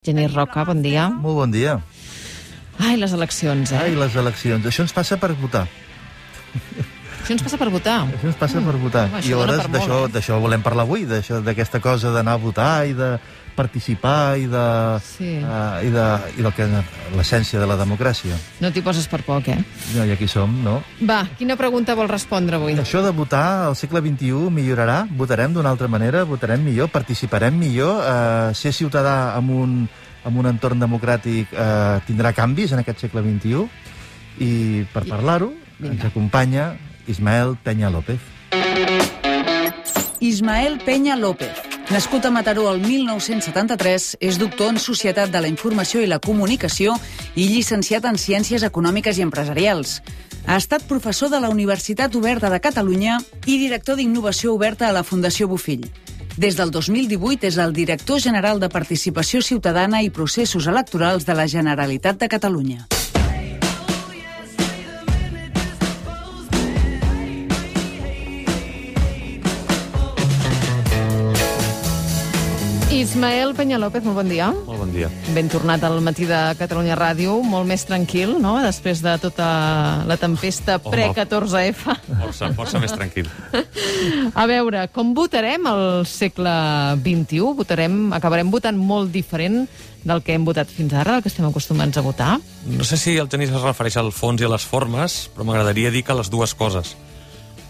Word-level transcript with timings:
Genís 0.00 0.32
Roca, 0.32 0.62
bon 0.64 0.78
dia. 0.80 1.10
Molt 1.12 1.36
bon 1.36 1.50
dia. 1.52 1.74
Ai, 2.80 2.94
les 2.96 3.12
eleccions, 3.12 3.68
eh? 3.68 3.80
Ai, 3.84 3.96
les 4.00 4.14
eleccions. 4.16 4.64
Això 4.64 4.86
ens 4.86 4.94
passa 4.96 5.18
per 5.20 5.34
votar. 5.36 5.66
Ens 7.30 7.42
passa 7.46 7.58
per 7.60 7.68
votar. 7.70 8.00
Això 8.10 8.26
ens 8.26 8.38
passa 8.38 8.60
per 8.64 8.74
votar. 8.80 9.04
Home, 9.06 9.20
això 9.20 9.30
I 9.30 9.36
aleshores 9.38 10.10
d'això 10.14 10.36
eh? 10.36 10.40
volem 10.42 10.62
parlar 10.66 10.82
avui, 10.88 11.04
d'aquesta 11.06 11.78
cosa 11.80 12.10
d'anar 12.10 12.34
a 12.34 12.42
votar 12.42 12.72
i 12.90 12.96
de 12.98 13.12
participar 13.54 14.38
i 14.40 14.46
de, 14.50 14.64
Sí. 15.04 15.36
uh, 15.38 15.78
i 15.84 15.90
de, 15.92 16.06
i 16.38 16.42
del 16.42 16.52
que 16.56 16.66
l'essència 17.16 17.60
de 17.60 17.66
la 17.68 17.76
democràcia. 17.76 18.34
No 18.60 18.70
t'hi 18.72 18.82
poses 18.82 19.06
per 19.10 19.20
poc, 19.26 19.48
eh? 19.52 19.58
No, 19.94 20.04
I 20.04 20.14
aquí 20.16 20.26
som, 20.30 20.50
no? 20.64 20.80
Va, 21.06 21.20
quina 21.38 21.56
pregunta 21.60 21.94
vol 21.94 22.08
respondre 22.08 22.56
avui? 22.56 22.74
Això 22.80 23.02
de 23.04 23.12
votar 23.14 23.66
al 23.68 23.76
segle 23.76 24.00
XXI 24.00 24.50
millorarà? 24.50 25.06
Votarem 25.10 25.52
d'una 25.52 25.70
altra 25.70 25.88
manera? 25.88 26.24
Votarem 26.24 26.62
millor? 26.64 26.88
Participarem 26.90 27.54
millor? 27.54 28.00
Uh, 28.00 28.54
ser 28.54 28.72
ciutadà 28.72 29.36
en 29.38 29.50
un, 29.54 29.88
en 30.24 30.36
un 30.36 30.46
entorn 30.50 30.80
democràtic 30.80 31.52
uh, 31.52 32.00
tindrà 32.06 32.32
canvis 32.32 32.72
en 32.72 32.82
aquest 32.82 33.06
segle 33.06 33.22
XXI? 33.22 33.66
I 34.40 34.52
per 34.92 35.04
parlar-ho 35.04 35.52
ens 35.84 36.04
acompanya 36.04 36.72
Ismael 37.10 37.58
Peña 37.64 37.90
López. 37.90 38.20
Ismael 40.20 40.78
Peña 40.78 41.16
López. 41.16 41.50
Nascut 41.90 42.24
a 42.24 42.30
Mataró 42.30 42.72
el 42.72 42.80
1973, 42.86 44.16
és 44.20 44.38
doctor 44.38 44.70
en 44.70 44.78
Societat 44.78 45.32
de 45.34 45.40
la 45.42 45.50
Informació 45.50 46.04
i 46.04 46.06
la 46.06 46.20
Comunicació 46.22 46.94
i 47.34 47.48
llicenciat 47.50 48.06
en 48.06 48.14
Ciències 48.14 48.62
Econòmiques 48.62 49.18
i 49.18 49.26
Empresarials. 49.26 49.96
Ha 50.46 50.54
estat 50.54 50.86
professor 50.86 51.34
de 51.34 51.40
la 51.42 51.50
Universitat 51.50 52.14
Oberta 52.14 52.46
de 52.46 52.62
Catalunya 52.62 53.18
i 53.42 53.58
director 53.58 53.98
d'Innovació 53.98 54.54
Oberta 54.54 54.86
a 54.86 54.94
la 54.94 55.02
Fundació 55.02 55.50
Bofill. 55.50 55.90
Des 56.38 56.54
del 56.54 56.70
2018 56.70 57.50
és 57.50 57.58
el 57.58 57.74
director 57.74 58.22
general 58.22 58.62
de 58.62 58.70
Participació 58.70 59.42
Ciutadana 59.42 60.04
i 60.06 60.14
Processos 60.14 60.70
Electorals 60.70 61.26
de 61.26 61.34
la 61.34 61.50
Generalitat 61.50 62.22
de 62.22 62.30
Catalunya. 62.30 62.86
Ismael 73.10 73.56
Peña 73.58 73.74
López, 73.74 74.04
molt 74.06 74.20
bon 74.20 74.28
dia. 74.30 74.52
Molt 74.54 74.78
bon 74.84 74.90
dia. 74.94 75.08
Ben 75.34 75.48
tornat 75.50 75.82
al 75.82 75.96
matí 75.98 76.28
de 76.30 76.38
Catalunya 76.54 76.94
Ràdio, 76.94 77.40
molt 77.42 77.66
més 77.66 77.82
tranquil, 77.82 78.36
no?, 78.38 78.52
després 78.62 79.00
de 79.02 79.16
tota 79.18 79.46
la 80.06 80.14
tempesta 80.14 80.76
Home. 80.78 80.92
pre-14F. 80.94 81.96
Força, 82.20 82.52
força 82.54 82.78
més 82.78 82.94
tranquil. 82.94 83.26
A 84.38 84.44
veure, 84.46 84.84
com 84.94 85.10
votarem 85.16 85.66
al 85.66 86.06
segle 86.06 86.52
XXI? 87.02 87.40
Votarem, 87.58 87.96
acabarem 88.14 88.52
votant 88.54 88.78
molt 88.78 89.10
diferent 89.10 89.64
del 90.06 90.22
que 90.22 90.36
hem 90.38 90.46
votat 90.46 90.70
fins 90.70 90.94
ara, 90.94 91.16
el 91.18 91.24
que 91.24 91.32
estem 91.32 91.48
acostumats 91.48 91.98
a 91.98 92.04
votar? 92.06 92.36
No 92.70 92.86
sé 92.86 92.94
si 92.96 93.16
el 93.18 93.26
Genís 93.32 93.50
es 93.50 93.64
refereix 93.66 93.98
al 93.98 94.12
fons 94.14 94.38
i 94.38 94.46
a 94.46 94.52
les 94.54 94.62
formes, 94.62 95.24
però 95.34 95.48
m'agradaria 95.48 95.90
dir 95.90 96.04
que 96.06 96.14
les 96.14 96.30
dues 96.30 96.54
coses. 96.54 96.94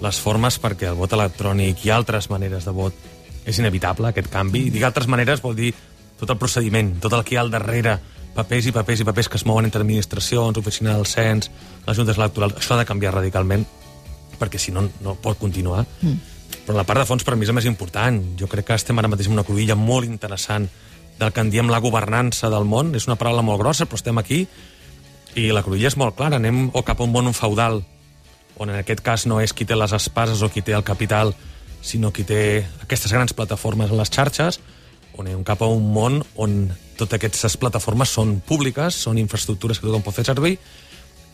Les 0.05 0.21
formes 0.21 0.61
perquè 0.61 0.93
el 0.93 1.01
vot 1.01 1.17
electrònic 1.17 1.81
i 1.89 1.95
altres 1.97 2.29
maneres 2.29 2.69
de 2.69 2.77
vot 2.77 3.09
és 3.51 3.61
inevitable, 3.61 4.11
aquest 4.11 4.31
canvi. 4.33 4.67
I 4.69 4.73
dir 4.75 4.85
altres 4.87 5.09
maneres 5.11 5.43
vol 5.43 5.57
dir 5.59 5.75
tot 6.21 6.31
el 6.31 6.39
procediment, 6.41 6.97
tot 7.01 7.15
el 7.17 7.25
que 7.25 7.35
hi 7.35 7.39
ha 7.39 7.45
al 7.45 7.53
darrere, 7.53 7.99
papers 8.35 8.71
i 8.71 8.75
papers 8.75 9.03
i 9.03 9.07
papers 9.09 9.29
que 9.29 9.41
es 9.41 9.47
mouen 9.49 9.67
entre 9.67 9.83
administracions, 9.83 10.59
oficina 10.59 10.95
del 10.97 11.07
cens, 11.07 11.51
les 11.87 11.97
juntes 11.97 12.19
electorals. 12.19 12.57
Això 12.61 12.77
ha 12.77 12.83
de 12.83 12.89
canviar 12.89 13.15
radicalment, 13.17 13.65
perquè 14.39 14.61
si 14.61 14.73
no, 14.73 14.87
no 15.05 15.17
pot 15.21 15.39
continuar. 15.41 15.85
Mm. 16.01 16.37
Però 16.67 16.77
la 16.77 16.87
part 16.87 17.03
de 17.03 17.09
fons 17.09 17.25
per 17.27 17.37
mi 17.37 17.47
és 17.47 17.55
més 17.57 17.67
important. 17.67 18.21
Jo 18.39 18.49
crec 18.51 18.69
que 18.69 18.79
estem 18.79 18.99
ara 18.99 19.11
mateix 19.11 19.31
en 19.31 19.39
una 19.39 19.47
cruïlla 19.47 19.77
molt 19.79 20.09
interessant 20.09 20.69
del 21.21 21.33
que 21.33 21.43
en 21.45 21.51
diem 21.53 21.71
la 21.71 21.81
governança 21.83 22.51
del 22.53 22.69
món. 22.69 22.95
És 22.97 23.09
una 23.09 23.19
paraula 23.21 23.43
molt 23.47 23.61
grossa, 23.63 23.87
però 23.87 24.01
estem 24.01 24.21
aquí 24.21 24.45
i 25.39 25.51
la 25.55 25.63
cruïlla 25.63 25.91
és 25.91 25.99
molt 26.01 26.17
clara. 26.19 26.41
Anem 26.41 26.69
o 26.73 26.85
cap 26.87 27.01
a 27.01 27.07
un 27.07 27.13
món 27.15 27.33
feudal, 27.37 27.81
on 28.61 28.71
en 28.71 28.81
aquest 28.81 29.03
cas 29.05 29.27
no 29.31 29.41
és 29.41 29.55
qui 29.57 29.67
té 29.67 29.79
les 29.79 29.93
espases 29.97 30.43
o 30.43 30.51
qui 30.53 30.63
té 30.63 30.75
el 30.77 30.85
capital, 30.85 31.33
sinó 31.83 32.13
qui 32.13 32.25
té 32.29 32.65
aquestes 32.83 33.13
grans 33.13 33.35
plataformes 33.37 33.91
en 33.91 34.01
les 34.01 34.13
xarxes, 34.13 34.61
on 35.17 35.27
anem 35.27 35.45
cap 35.45 35.63
a 35.63 35.69
un 35.69 35.91
món 35.93 36.21
on 36.37 36.57
totes 36.97 37.17
aquestes 37.19 37.57
plataformes 37.61 38.13
són 38.13 38.39
públiques, 38.47 38.95
són 38.95 39.19
infraestructures 39.19 39.81
que 39.81 39.89
tothom 39.89 40.05
pot 40.05 40.17
fer 40.17 40.27
servir, 40.29 40.57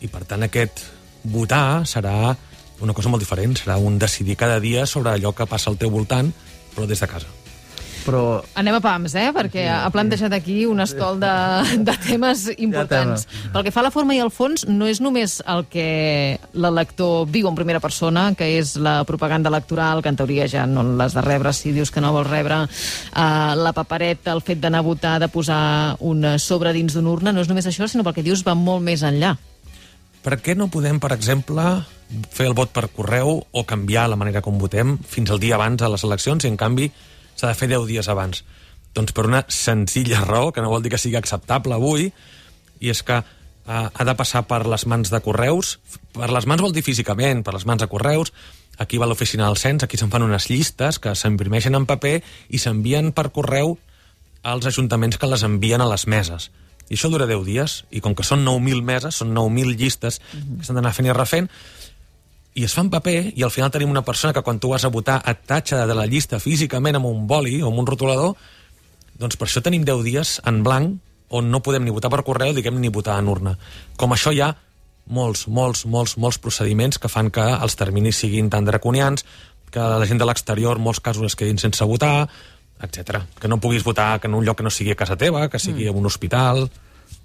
i 0.01 0.07
per 0.11 0.23
tant 0.29 0.45
aquest 0.45 0.85
votar 1.27 1.85
serà 1.89 2.35
una 2.81 2.93
cosa 2.93 3.09
molt 3.09 3.23
diferent, 3.23 3.57
serà 3.57 3.77
un 3.81 3.97
decidir 3.99 4.37
cada 4.37 4.59
dia 4.61 4.85
sobre 4.85 5.11
allò 5.11 5.33
que 5.33 5.49
passa 5.49 5.71
al 5.71 5.77
teu 5.81 5.91
voltant, 5.91 6.31
però 6.75 6.87
des 6.87 7.01
de 7.01 7.09
casa. 7.09 7.46
Però 8.07 8.21
Anem 8.55 8.77
a 8.77 8.81
pams, 8.83 9.13
eh? 9.19 9.27
Perquè 9.35 9.65
ha 9.67 9.89
plantejat 9.91 10.31
aquí 10.37 10.61
un 10.69 10.79
estol 10.83 11.19
de, 11.19 11.31
de 11.87 11.95
temes 12.05 12.45
importants. 12.55 13.27
Pel 13.53 13.65
que 13.65 13.73
fa 13.75 13.81
a 13.83 13.87
la 13.89 13.91
forma 13.91 14.15
i 14.15 14.21
al 14.23 14.31
fons, 14.31 14.63
no 14.69 14.87
és 14.87 15.01
només 15.03 15.41
el 15.43 15.65
que 15.71 15.87
l'elector 16.55 17.27
viu 17.31 17.49
en 17.49 17.57
primera 17.57 17.81
persona, 17.83 18.29
que 18.37 18.47
és 18.61 18.77
la 18.79 19.01
propaganda 19.07 19.51
electoral, 19.51 20.01
que 20.03 20.13
en 20.13 20.19
teoria 20.19 20.47
ja 20.51 20.63
no 20.69 20.85
l'has 20.87 21.17
de 21.17 21.25
rebre 21.25 21.51
si 21.53 21.73
dius 21.75 21.91
que 21.91 22.03
no 22.03 22.13
vols 22.15 22.29
rebre, 22.31 22.63
uh, 22.63 23.53
la 23.59 23.75
papereta, 23.75 24.31
el 24.31 24.43
fet 24.45 24.63
d'anar 24.63 24.81
a 24.83 24.87
votar, 24.87 25.17
de 25.19 25.27
posar 25.31 25.97
un 26.07 26.23
sobre 26.39 26.71
dins 26.75 26.95
d'una 26.95 27.11
urna, 27.11 27.35
no 27.35 27.43
és 27.43 27.51
només 27.51 27.67
això, 27.67 27.89
sinó 27.91 28.07
perquè 28.07 28.23
dius 28.23 28.45
va 28.47 28.55
molt 28.55 28.85
més 28.85 29.03
enllà. 29.03 29.35
Per 30.23 30.39
què 30.43 30.57
no 30.59 30.71
podem, 30.71 30.97
per 30.99 31.13
exemple, 31.15 31.63
fer 32.31 32.47
el 32.49 32.55
vot 32.55 32.71
per 32.75 32.87
correu 32.95 33.41
o 33.51 33.63
canviar 33.67 34.07
la 34.11 34.17
manera 34.19 34.41
com 34.43 34.57
votem 34.59 34.97
fins 35.07 35.31
al 35.31 35.39
dia 35.43 35.55
abans 35.55 35.79
de 35.79 35.91
les 35.91 36.03
eleccions 36.07 36.43
i, 36.43 36.51
en 36.51 36.57
canvi, 36.59 36.89
s'ha 37.37 37.51
de 37.51 37.57
fer 37.57 37.69
10 37.71 37.87
dies 37.89 38.09
abans? 38.11 38.43
Doncs 38.97 39.13
per 39.13 39.27
una 39.29 39.43
senzilla 39.53 40.23
raó, 40.25 40.51
que 40.51 40.63
no 40.63 40.71
vol 40.73 40.83
dir 40.83 40.91
que 40.93 41.01
sigui 41.01 41.19
acceptable 41.19 41.77
avui, 41.77 42.11
i 42.81 42.93
és 42.93 43.03
que 43.05 43.19
eh, 43.21 43.87
ha 43.93 44.05
de 44.09 44.15
passar 44.17 44.45
per 44.49 44.63
les 44.65 44.87
mans 44.89 45.11
de 45.13 45.21
correus. 45.23 45.77
Per 46.15 46.29
les 46.33 46.47
mans 46.49 46.63
vol 46.63 46.73
dir 46.73 46.85
físicament, 46.85 47.43
per 47.45 47.55
les 47.55 47.67
mans 47.69 47.83
de 47.83 47.89
correus. 47.91 48.33
Aquí 48.77 48.99
va 49.01 49.09
l'oficina 49.09 49.47
del 49.47 49.57
cens, 49.57 49.83
aquí 49.83 49.97
se'n 49.97 50.11
fan 50.13 50.25
unes 50.25 50.49
llistes 50.51 50.99
que 51.01 51.15
s'imprimeixen 51.17 51.77
en 51.77 51.87
paper 51.89 52.19
i 52.53 52.61
s'envien 52.61 53.11
per 53.11 53.31
correu 53.33 53.77
als 54.47 54.67
ajuntaments 54.69 55.17
que 55.17 55.29
les 55.29 55.43
envien 55.43 55.81
a 55.81 55.89
les 55.89 56.05
meses. 56.07 56.51
I 56.87 56.95
això 56.95 57.09
dura 57.11 57.27
10 57.27 57.43
dies, 57.43 57.81
i 57.91 57.99
com 57.99 58.13
que 58.15 58.23
són 58.23 58.45
9.000 58.45 58.85
meses, 58.85 59.17
són 59.19 59.33
9.000 59.35 59.75
llistes 59.75 60.21
que 60.21 60.63
s'han 60.63 60.77
d'anar 60.79 60.93
fent 60.95 61.09
i 61.09 61.15
refent, 61.15 61.49
i 62.57 62.65
es 62.65 62.73
fa 62.73 62.81
en 62.81 62.89
paper, 62.89 63.33
i 63.37 63.43
al 63.45 63.53
final 63.53 63.69
tenim 63.69 63.91
una 63.93 64.01
persona 64.05 64.33
que 64.33 64.41
quan 64.41 64.57
tu 64.57 64.71
vas 64.71 64.85
a 64.85 64.89
votar 64.93 65.19
et 65.29 65.43
tatxa 65.45 65.83
de 65.85 65.95
la 65.97 66.07
llista 66.09 66.39
físicament 66.41 66.97
amb 66.97 67.05
un 67.05 67.27
boli 67.29 67.59
o 67.61 67.69
amb 67.69 67.83
un 67.83 67.85
rotulador, 67.85 68.33
doncs 69.21 69.37
per 69.37 69.45
això 69.45 69.61
tenim 69.61 69.85
10 69.85 70.01
dies 70.05 70.37
en 70.49 70.63
blanc 70.65 70.97
on 71.37 71.51
no 71.51 71.61
podem 71.61 71.85
ni 71.85 71.93
votar 71.93 72.09
per 72.09 72.23
correu, 72.25 72.55
diguem 72.55 72.79
ni 72.81 72.89
votar 72.89 73.19
en 73.19 73.29
urna. 73.29 73.53
Com 73.99 74.15
això 74.15 74.33
hi 74.33 74.41
ha 74.41 74.53
molts, 75.05 75.45
molts, 75.47 75.85
molts, 75.85 76.15
molts 76.17 76.39
procediments 76.41 76.97
que 76.97 77.11
fan 77.11 77.29
que 77.31 77.45
els 77.45 77.77
terminis 77.77 78.23
siguin 78.23 78.49
tan 78.49 78.65
draconians, 78.65 79.25
que 79.69 79.83
la 79.83 80.07
gent 80.07 80.17
de 80.17 80.25
l'exterior 80.25 80.79
molts 80.79 81.03
casos 81.03 81.27
es 81.27 81.35
quedin 81.35 81.59
sense 81.61 81.85
votar, 81.85 82.29
etc. 82.81 83.21
Que 83.37 83.51
no 83.51 83.59
puguis 83.61 83.85
votar 83.85 84.17
que 84.19 84.31
en 84.31 84.37
un 84.37 84.45
lloc 84.45 84.57
que 84.57 84.65
no 84.65 84.73
sigui 84.73 84.95
a 84.95 84.99
casa 84.99 85.17
teva, 85.19 85.47
que 85.49 85.59
sigui 85.59 85.85
mm. 85.85 85.93
en 85.93 86.01
un 86.01 86.09
hospital... 86.09 86.69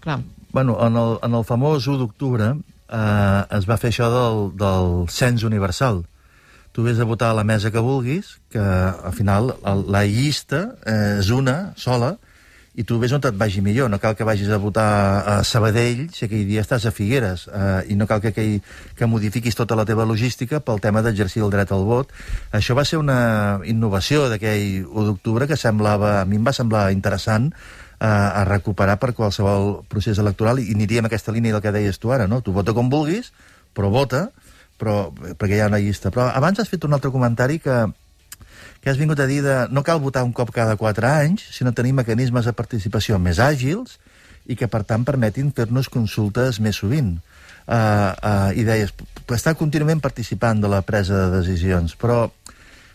Clar. 0.03 0.21
Bueno, 0.53 0.76
en 0.84 0.97
el, 0.98 1.16
en 1.22 1.34
el 1.38 1.44
famós 1.47 1.87
1 1.88 1.98
d'octubre 2.03 2.53
eh, 2.92 3.58
es 3.58 3.69
va 3.69 3.78
fer 3.80 3.92
això 3.92 4.10
del, 4.12 4.42
del 4.60 5.06
cens 5.10 5.47
universal. 5.48 6.04
Tu 6.72 6.84
vés 6.84 7.00
a 7.00 7.08
votar 7.08 7.32
a 7.32 7.36
la 7.36 7.44
mesa 7.44 7.70
que 7.70 7.80
vulguis, 7.84 8.38
que 8.53 8.60
al 8.60 9.12
final 9.12 9.54
la 9.64 10.04
llista 10.08 10.70
eh, 10.86 11.19
és 11.20 11.32
una 11.32 11.72
sola, 11.76 12.14
i 12.72 12.84
tu 12.88 12.97
vés 12.97 13.12
on 13.12 13.20
et 13.28 13.36
vagi 13.36 13.60
millor. 13.60 13.91
No 13.92 13.98
cal 14.00 14.14
que 14.16 14.25
vagis 14.25 14.48
a 14.48 14.56
votar 14.60 14.86
a 15.28 15.34
Sabadell 15.44 16.06
si 16.14 16.25
aquell 16.25 16.47
dia 16.48 16.62
estàs 16.64 16.86
a 16.88 16.92
Figueres, 16.94 17.44
eh, 17.53 17.92
i 17.92 17.97
no 18.00 18.06
cal 18.08 18.22
que, 18.25 18.32
aquell, 18.32 18.62
que 18.97 19.09
modifiquis 19.09 19.59
tota 19.59 19.76
la 19.76 19.84
teva 19.88 20.06
logística 20.09 20.62
pel 20.64 20.80
tema 20.80 21.03
d'exercir 21.04 21.44
el 21.44 21.53
dret 21.53 21.72
al 21.72 21.84
vot. 21.88 22.12
Això 22.56 22.76
va 22.78 22.86
ser 22.88 23.03
una 23.03 23.60
innovació 23.69 24.24
d'aquell 24.32 24.86
1 24.88 25.06
d'octubre 25.10 25.48
que 25.50 25.60
semblava, 25.60 26.20
a 26.22 26.24
mi 26.24 26.41
em 26.41 26.48
va 26.48 26.56
semblar 26.56 26.88
interessant, 26.97 27.53
a 28.03 28.43
recuperar 28.49 28.97
per 28.99 29.13
qualsevol 29.15 29.84
procés 29.91 30.19
electoral 30.19 30.59
i 30.59 30.72
aniria 30.75 31.03
en 31.03 31.07
aquesta 31.07 31.34
línia 31.34 31.54
del 31.54 31.63
que 31.63 31.75
deies 31.75 32.01
tu 32.03 32.10
ara, 32.10 32.27
no? 32.27 32.41
Tu 32.43 32.54
vota 32.54 32.75
com 32.75 32.91
vulguis, 32.91 33.31
però 33.77 33.93
vota, 33.95 34.31
però, 34.81 35.13
perquè 35.39 35.59
hi 35.59 35.63
ha 35.63 35.71
una 35.71 35.78
llista. 35.83 36.10
Però 36.10 36.27
abans 36.34 36.59
has 36.59 36.71
fet 36.72 36.83
un 36.89 36.97
altre 36.97 37.13
comentari 37.15 37.60
que, 37.63 37.77
que 38.83 38.91
has 38.91 38.99
vingut 38.99 39.21
a 39.22 39.28
dir 39.31 39.43
de 39.45 39.57
no 39.71 39.84
cal 39.87 40.03
votar 40.03 40.25
un 40.27 40.33
cop 40.34 40.51
cada 40.54 40.75
4 40.77 41.13
anys, 41.13 41.47
sinó 41.54 41.71
tenir 41.72 41.95
mecanismes 41.95 42.49
de 42.49 42.57
participació 42.59 43.21
més 43.22 43.39
àgils 43.39 44.01
i 44.51 44.59
que, 44.59 44.66
per 44.66 44.83
tant, 44.83 45.07
permetin 45.07 45.53
fer-nos 45.55 45.91
consultes 45.93 46.59
més 46.59 46.83
sovint. 46.83 47.15
Uh, 47.63 48.10
uh, 48.19 48.51
I 48.59 48.66
deies, 48.66 48.91
estar 49.31 49.55
contínuament 49.55 50.03
participant 50.03 50.59
de 50.60 50.69
la 50.69 50.83
presa 50.83 51.28
de 51.28 51.39
decisions, 51.39 51.95
però 51.95 52.27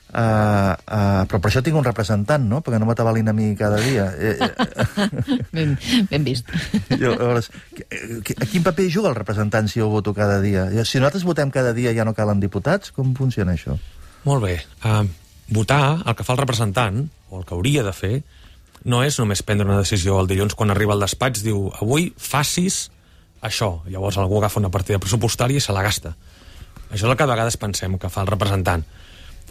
Uh, 0.07 0.71
uh, 0.87 1.23
però 1.27 1.39
per 1.43 1.49
això 1.49 1.59
tinc 1.63 1.75
un 1.75 1.83
representant, 1.83 2.45
no? 2.47 2.61
Perquè 2.63 2.79
no 2.79 2.87
m'atabalin 2.87 3.27
a 3.27 3.33
mi 3.35 3.51
cada 3.59 3.81
dia. 3.83 4.07
Eh, 4.15 4.37
Ben, 5.57 5.75
ben 6.09 6.23
vist. 6.23 6.47
jo, 7.01 7.11
llavors, 7.11 7.49
a 7.51 8.47
quin 8.47 8.63
paper 8.63 8.87
juga 8.93 9.11
el 9.11 9.17
representant 9.17 9.67
si 9.67 9.81
jo 9.81 9.89
voto 9.91 10.13
cada 10.15 10.39
dia? 10.41 10.67
Si 10.85 11.01
nosaltres 11.01 11.25
votem 11.27 11.51
cada 11.51 11.73
dia 11.75 11.93
ja 11.95 12.05
no 12.07 12.15
calen 12.15 12.39
diputats? 12.43 12.93
Com 12.95 13.13
funciona 13.17 13.57
això? 13.57 13.75
Molt 14.27 14.45
bé. 14.45 14.57
Uh, 14.83 15.03
votar, 15.51 16.01
el 16.05 16.15
que 16.15 16.25
fa 16.27 16.35
el 16.35 16.41
representant, 16.43 17.03
o 17.29 17.41
el 17.41 17.47
que 17.47 17.55
hauria 17.57 17.83
de 17.83 17.93
fer, 17.95 18.21
no 18.87 19.01
és 19.03 19.17
només 19.19 19.43
prendre 19.43 19.67
una 19.67 19.81
decisió. 19.81 20.21
El 20.21 20.31
dilluns, 20.31 20.55
quan 20.55 20.71
arriba 20.71 20.95
al 20.95 21.03
despatx, 21.03 21.43
diu 21.43 21.67
avui 21.81 22.11
facis 22.15 22.85
això. 23.43 23.81
Llavors 23.91 24.19
algú 24.21 24.39
agafa 24.39 24.61
una 24.61 24.71
partida 24.71 25.01
pressupostària 25.03 25.59
i 25.59 25.63
se 25.63 25.75
la 25.75 25.83
gasta. 25.83 26.15
Això 26.87 27.03
és 27.03 27.09
el 27.09 27.17
que 27.19 27.27
a 27.27 27.33
vegades 27.33 27.59
pensem 27.59 27.97
que 27.99 28.11
fa 28.11 28.23
el 28.23 28.31
representant. 28.31 28.85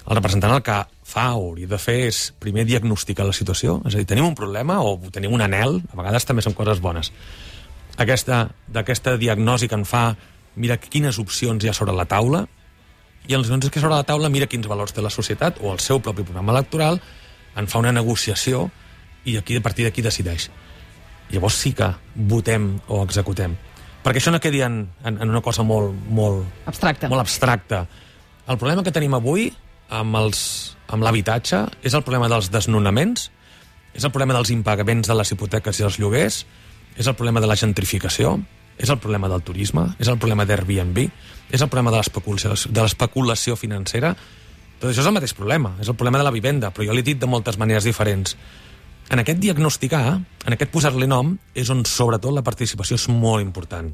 El 0.07 0.15
representant 0.15 0.53
el 0.55 0.63
que 0.63 0.77
fa 1.07 1.33
o 1.35 1.49
hauria 1.49 1.67
de 1.71 1.79
fer 1.83 1.97
és 2.07 2.21
primer 2.39 2.67
diagnosticar 2.69 3.27
la 3.27 3.35
situació, 3.35 3.81
és 3.89 3.97
a 3.97 3.99
dir, 3.99 4.07
tenim 4.07 4.29
un 4.29 4.37
problema 4.39 4.79
o 4.87 4.97
tenim 5.13 5.35
un 5.35 5.43
anel, 5.43 5.81
a 5.91 5.99
vegades 5.99 6.27
també 6.29 6.45
són 6.47 6.55
coses 6.55 6.79
bones. 6.83 7.11
Aquesta, 7.99 8.45
d'aquesta 8.71 9.17
diagnosi 9.19 9.67
que 9.67 9.75
en 9.75 9.87
fa, 9.89 10.13
mira 10.55 10.77
quines 10.79 11.19
opcions 11.19 11.65
hi 11.65 11.73
ha 11.73 11.75
sobre 11.75 11.97
la 11.97 12.07
taula, 12.07 12.45
i 13.27 13.35
els 13.35 13.51
doncs 13.51 13.67
que 13.73 13.83
sobre 13.83 13.97
la 13.97 14.07
taula 14.07 14.31
mira 14.31 14.47
quins 14.47 14.69
valors 14.71 14.95
té 14.95 15.03
la 15.03 15.11
societat 15.11 15.59
o 15.59 15.73
el 15.73 15.83
seu 15.83 15.99
propi 15.99 16.23
programa 16.23 16.55
electoral, 16.55 17.01
en 17.57 17.67
fa 17.67 17.83
una 17.83 17.91
negociació 17.91 18.69
i 19.27 19.35
aquí 19.41 19.57
a 19.59 19.65
partir 19.65 19.89
d'aquí 19.89 20.05
decideix. 20.05 20.51
Llavors 21.33 21.59
sí 21.59 21.73
que 21.75 21.89
votem 22.31 22.77
o 22.87 23.03
executem. 23.03 23.57
Perquè 24.05 24.21
això 24.23 24.31
no 24.31 24.39
quedi 24.39 24.61
en, 24.63 24.85
en, 25.03 25.17
en 25.19 25.33
una 25.33 25.43
cosa 25.43 25.65
molt, 25.67 25.91
molt, 26.15 26.45
Abstracte. 26.71 27.09
molt 27.11 27.25
abstracta. 27.25 27.87
El 28.47 28.61
problema 28.61 28.85
que 28.87 28.95
tenim 28.95 29.17
avui 29.19 29.49
amb, 29.89 30.17
els, 30.19 30.41
amb 30.93 31.05
l'habitatge 31.07 31.63
és 31.83 31.95
el 31.95 32.05
problema 32.07 32.29
dels 32.33 32.51
desnonaments, 32.53 33.31
és 33.97 34.05
el 34.05 34.13
problema 34.13 34.37
dels 34.37 34.53
impagaments 34.53 35.09
de 35.09 35.17
les 35.17 35.33
hipoteques 35.33 35.81
i 35.81 35.87
els 35.87 35.99
lloguers, 35.99 36.43
és 36.97 37.07
el 37.07 37.17
problema 37.17 37.41
de 37.41 37.49
la 37.49 37.57
gentrificació, 37.57 38.37
és 38.77 38.91
el 38.93 38.99
problema 39.01 39.29
del 39.33 39.43
turisme, 39.43 39.87
és 39.99 40.09
el 40.13 40.19
problema 40.21 40.45
d'Airbnb, 40.45 40.99
és 41.51 41.63
el 41.63 41.69
problema 41.69 41.93
de 41.95 42.01
l'especulació 42.03 42.53
de 42.53 42.83
l'especulació 42.83 43.57
financera. 43.57 44.15
Tot 44.77 44.91
això 44.91 45.01
és 45.01 45.09
el 45.09 45.17
mateix 45.17 45.33
problema, 45.37 45.75
és 45.81 45.89
el 45.89 45.97
problema 45.97 46.21
de 46.21 46.27
la 46.27 46.35
vivenda, 46.35 46.71
però 46.71 46.85
jo 46.85 46.97
l'he 46.97 47.05
dit 47.07 47.21
de 47.21 47.29
moltes 47.31 47.57
maneres 47.57 47.87
diferents. 47.89 48.37
En 49.09 49.23
aquest 49.23 49.39
diagnosticar, 49.39 50.19
en 50.19 50.57
aquest 50.57 50.73
posar-li 50.73 51.07
nom, 51.09 51.37
és 51.55 51.71
on 51.71 51.85
sobretot 51.87 52.35
la 52.35 52.43
participació 52.45 52.99
és 52.99 53.07
molt 53.09 53.45
important. 53.45 53.93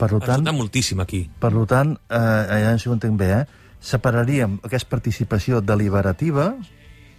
Per 0.00 0.08
Ens 0.14 0.24
tant, 0.24 0.44
nota 0.44 0.52
moltíssim 0.56 1.00
aquí. 1.00 1.26
per 1.40 1.50
tant 1.68 1.96
eh, 2.08 2.60
ja 2.62 2.76
si 2.78 2.88
ho 2.88 2.92
entenc 2.94 3.18
bé, 3.18 3.32
eh, 3.40 3.59
separaríem 3.80 4.58
el 4.62 4.76
és 4.76 4.84
participació 4.84 5.60
deliberativa 5.60 6.52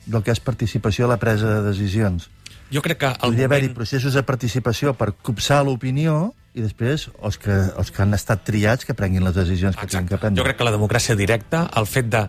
del 0.06 0.24
que 0.24 0.34
és 0.34 0.42
participació 0.42 1.06
a 1.06 1.13
la 1.13 1.18
presa 1.22 1.50
de 1.50 1.62
decisions. 1.69 2.30
Jo 2.72 2.81
crec 2.81 3.02
que 3.02 3.10
el 3.12 3.34
Podria 3.34 3.50
haver-hi 3.50 3.68
moment... 3.69 3.78
processos 3.78 4.16
de 4.16 4.24
participació 4.24 4.94
per 4.98 5.12
copsar 5.22 5.62
l'opinió 5.68 6.34
i 6.56 6.63
després 6.63 7.10
els 7.22 7.38
que, 7.40 7.52
els 7.52 7.92
que 7.92 8.02
han 8.04 8.16
estat 8.16 8.46
triats 8.48 8.88
que 8.88 8.96
prenguin 8.96 9.24
les 9.28 9.36
decisions 9.36 9.75
que 9.75 9.88
tenen 9.88 10.08
que 10.08 10.19
prendre. 10.19 10.40
Jo 10.40 10.48
crec 10.48 10.60
que 10.60 10.68
la 10.68 10.74
democràcia 10.74 11.16
directa, 11.19 11.66
el 11.78 11.88
fet 11.88 12.10
de 12.12 12.25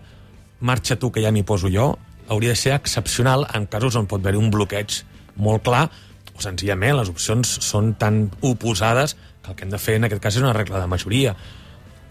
marxa 0.63 0.97
tu 0.99 1.11
que 1.11 1.23
ja 1.23 1.31
m'hi 1.31 1.43
poso 1.47 1.71
jo, 1.71 1.93
hauria 2.27 2.53
de 2.53 2.59
ser 2.59 2.73
excepcional 2.75 3.47
en 3.53 3.67
casos 3.67 3.95
on 3.99 4.07
pot 4.07 4.23
haver-hi 4.23 4.39
un 4.39 4.51
bloqueig 4.51 5.01
molt 5.35 5.63
clar 5.65 5.87
o 6.33 6.41
senzillament 6.41 6.97
les 6.97 7.11
opcions 7.11 7.57
són 7.63 7.93
tan 7.99 8.25
oposades 8.41 9.15
que 9.43 9.51
el 9.51 9.57
que 9.57 9.65
hem 9.67 9.73
de 9.73 9.81
fer 9.81 9.97
en 9.99 10.07
aquest 10.07 10.23
cas 10.23 10.37
és 10.37 10.43
una 10.43 10.55
regla 10.55 10.79
de 10.79 10.87
majoria. 10.87 11.35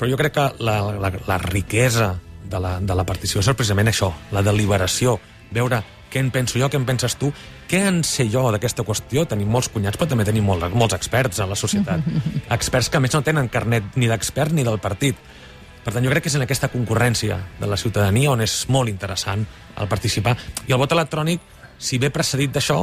Però 0.03 0.11
jo 0.11 0.17
crec 0.19 0.33
que 0.35 0.45
la, 0.67 0.81
la, 0.99 1.13
la 1.29 1.35
riquesa 1.39 2.17
de 2.51 2.59
la, 2.59 2.73
de 2.83 2.95
la 2.99 3.05
participació 3.07 3.53
és 3.53 3.59
precisament 3.61 3.87
això, 3.93 4.09
la 4.35 4.41
deliberació, 4.43 5.13
veure 5.55 5.79
què 6.11 6.19
en 6.19 6.33
penso 6.35 6.59
jo, 6.59 6.67
què 6.67 6.81
en 6.81 6.89
penses 6.89 7.15
tu, 7.21 7.31
què 7.71 7.85
en 7.87 8.01
sé 8.03 8.27
jo 8.33 8.43
d'aquesta 8.51 8.83
qüestió. 8.83 9.23
Tenim 9.31 9.55
molts 9.55 9.71
cunyats, 9.71 10.01
però 10.01 10.11
també 10.11 10.27
tenim 10.27 10.51
molt, 10.51 10.67
molts 10.75 10.99
experts 10.99 11.39
a 11.39 11.47
la 11.47 11.55
societat. 11.55 12.03
experts 12.59 12.91
que, 12.91 12.99
a 12.99 13.05
més, 13.05 13.15
no 13.15 13.23
tenen 13.23 13.47
carnet 13.47 13.95
ni 13.95 14.11
d'expert 14.11 14.59
ni 14.59 14.67
del 14.67 14.83
partit. 14.83 15.23
Per 15.87 15.95
tant, 15.95 16.03
jo 16.03 16.11
crec 16.11 16.27
que 16.27 16.35
és 16.35 16.41
en 16.41 16.49
aquesta 16.49 16.73
concurrència 16.75 17.39
de 17.63 17.71
la 17.71 17.79
ciutadania 17.79 18.35
on 18.35 18.43
és 18.43 18.59
molt 18.75 18.91
interessant 18.91 19.47
el 19.79 19.95
participar. 19.95 20.35
I 20.67 20.75
el 20.75 20.83
vot 20.83 20.99
electrònic, 20.99 21.47
si 21.79 22.03
ve 22.03 22.11
precedit 22.11 22.51
d'això, 22.59 22.83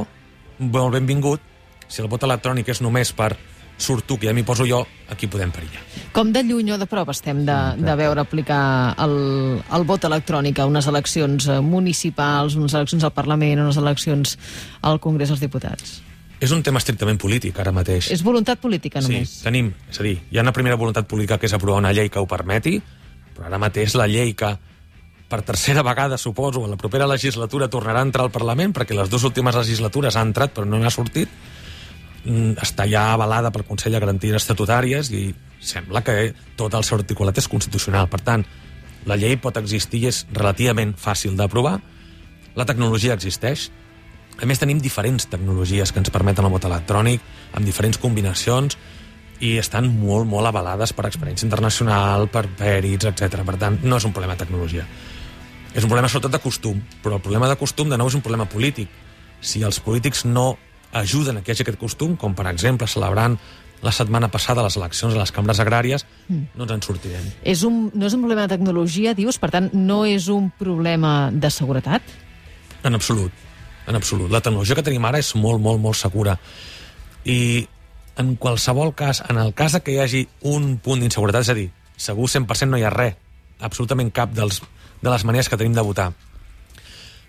molt 0.71 0.95
benvingut. 0.95 1.43
Si 1.91 1.99
el 1.99 2.07
vot 2.07 2.23
electrònic 2.23 2.71
és 2.71 2.79
només 2.79 3.11
per 3.11 3.33
surt 3.79 4.05
tu, 4.05 4.19
que 4.19 4.27
ja 4.27 4.33
m'hi 4.35 4.43
poso 4.45 4.67
jo, 4.67 4.81
aquí 5.09 5.29
podem 5.31 5.51
perillar. 5.55 5.81
Com 6.13 6.33
de 6.35 6.43
lluny 6.43 6.73
o 6.75 6.77
de 6.77 6.85
prop 6.89 7.09
estem 7.13 7.45
de, 7.47 7.57
de 7.79 7.95
veure 7.97 8.21
aplicar 8.21 8.59
el, 9.01 9.15
el 9.63 9.87
vot 9.87 10.05
electrònic 10.05 10.59
a 10.59 10.67
unes 10.69 10.89
eleccions 10.91 11.47
eh, 11.47 11.57
municipals, 11.63 12.59
unes 12.59 12.75
eleccions 12.75 13.07
al 13.07 13.15
Parlament, 13.15 13.63
unes 13.63 13.79
eleccions 13.79 14.35
al 14.85 15.01
Congrés 15.01 15.31
dels 15.31 15.41
Diputats? 15.41 15.99
És 16.39 16.53
un 16.55 16.61
tema 16.63 16.79
estrictament 16.79 17.17
polític, 17.19 17.57
ara 17.59 17.73
mateix. 17.75 18.11
És 18.15 18.23
voluntat 18.23 18.61
política, 18.61 19.01
només? 19.03 19.39
Sí, 19.39 19.43
tenim, 19.47 19.73
és 19.89 19.99
a 19.99 20.05
dir, 20.05 20.15
hi 20.29 20.39
ha 20.39 20.45
una 20.45 20.55
primera 20.55 20.77
voluntat 20.79 21.07
política 21.07 21.39
que 21.39 21.49
és 21.49 21.55
aprovar 21.55 21.81
una 21.81 21.91
llei 21.95 22.11
que 22.11 22.21
ho 22.21 22.27
permeti, 22.29 22.77
però 23.35 23.49
ara 23.49 23.59
mateix 23.59 23.95
la 23.99 24.07
llei 24.07 24.35
que 24.39 24.53
per 25.29 25.43
tercera 25.45 25.83
vegada, 25.85 26.17
suposo, 26.17 26.63
a 26.65 26.69
la 26.71 26.77
propera 26.79 27.07
legislatura 27.07 27.67
tornarà 27.69 28.01
a 28.01 28.07
entrar 28.07 28.25
al 28.25 28.33
Parlament, 28.33 28.73
perquè 28.73 28.95
les 28.97 29.11
dues 29.11 29.27
últimes 29.27 29.55
legislatures 29.55 30.15
ha 30.17 30.25
entrat 30.25 30.55
però 30.55 30.65
no 30.65 30.79
n'ha 30.79 30.91
sortit, 30.91 31.29
està 32.59 32.85
ja 32.89 33.13
avalada 33.13 33.51
pel 33.51 33.65
Consell 33.67 33.95
de 33.95 34.01
Garanties 34.03 34.35
Estatutàries 34.41 35.11
i 35.15 35.29
sembla 35.59 36.03
que 36.03 36.33
tot 36.59 36.73
el 36.75 36.83
seu 36.83 36.99
articulat 36.99 37.37
és 37.39 37.47
constitucional. 37.51 38.09
Per 38.11 38.19
tant, 38.23 38.45
la 39.07 39.17
llei 39.19 39.37
pot 39.39 39.57
existir 39.57 40.03
i 40.03 40.09
és 40.11 40.25
relativament 40.33 40.95
fàcil 40.99 41.37
d'aprovar. 41.39 41.79
La 42.55 42.67
tecnologia 42.67 43.15
existeix. 43.15 43.69
A 44.39 44.47
més, 44.47 44.59
tenim 44.59 44.79
diferents 44.79 45.27
tecnologies 45.27 45.91
que 45.91 45.99
ens 45.99 46.11
permeten 46.11 46.47
el 46.47 46.51
vot 46.51 46.67
electrònic, 46.67 47.23
amb 47.53 47.67
diferents 47.67 47.99
combinacions, 47.99 48.77
i 49.39 49.55
estan 49.59 49.87
molt, 49.99 50.27
molt 50.27 50.49
avalades 50.49 50.91
per 50.95 51.05
experiència 51.07 51.47
internacional, 51.47 52.27
per 52.31 52.45
pèrits, 52.59 53.07
etc. 53.07 53.43
Per 53.47 53.55
tant, 53.59 53.79
no 53.83 53.99
és 53.99 54.07
un 54.07 54.15
problema 54.15 54.35
de 54.35 54.43
tecnologia. 54.43 54.85
És 55.73 55.83
un 55.83 55.91
problema 55.91 56.09
sobretot 56.09 56.33
de 56.33 56.41
costum, 56.43 56.79
però 57.03 57.19
el 57.19 57.23
problema 57.23 57.47
de 57.47 57.55
costum 57.59 57.91
de 57.91 57.99
nou 57.99 58.09
és 58.09 58.17
un 58.17 58.23
problema 58.25 58.47
polític. 58.49 58.89
Si 59.39 59.61
els 59.63 59.79
polítics 59.79 60.25
no 60.25 60.57
ajuden 60.91 61.37
a 61.37 61.41
que 61.41 61.51
hi 61.51 61.55
hagi 61.55 61.65
aquest 61.65 61.79
costum, 61.81 62.15
com 62.17 62.35
per 62.35 62.47
exemple 62.49 62.87
celebrant 62.87 63.37
la 63.81 63.91
setmana 63.95 64.27
passada 64.27 64.63
les 64.63 64.75
eleccions 64.75 65.15
a 65.15 65.21
les 65.21 65.31
cambres 65.31 65.59
agràries, 65.63 66.05
no 66.29 66.65
ens 66.65 66.73
en 66.75 66.81
sortirem. 66.83 67.27
És 67.47 67.63
un, 67.63 67.85
no 67.93 68.09
és 68.09 68.15
un 68.15 68.25
problema 68.25 68.45
de 68.45 68.55
tecnologia, 68.57 69.13
dius? 69.15 69.39
Per 69.39 69.51
tant, 69.53 69.69
no 69.73 70.03
és 70.05 70.27
un 70.33 70.49
problema 70.59 71.31
de 71.31 71.51
seguretat? 71.53 72.03
En 72.83 72.95
absolut, 72.95 73.31
en 73.87 73.95
absolut. 73.95 74.31
La 74.31 74.41
tecnologia 74.43 74.75
que 74.75 74.85
tenim 74.85 75.05
ara 75.07 75.21
és 75.21 75.31
molt, 75.35 75.61
molt, 75.63 75.79
molt 75.79 75.99
segura. 75.99 76.35
I 77.23 77.67
en 78.19 78.35
qualsevol 78.35 78.93
cas, 78.99 79.23
en 79.29 79.39
el 79.39 79.53
cas 79.55 79.77
que 79.83 79.95
hi 79.95 79.99
hagi 80.03 80.25
un 80.51 80.75
punt 80.83 80.99
d'inseguretat, 80.99 81.47
és 81.47 81.53
a 81.53 81.57
dir, 81.57 81.69
segur 81.95 82.27
100% 82.27 82.73
no 82.73 82.79
hi 82.79 82.83
ha 82.83 82.91
res, 82.91 83.15
absolutament 83.63 84.11
cap 84.11 84.33
dels, 84.35 84.61
de 84.99 85.09
les 85.09 85.23
maneres 85.23 85.47
que 85.47 85.59
tenim 85.59 85.75
de 85.75 85.85
votar. 85.85 86.11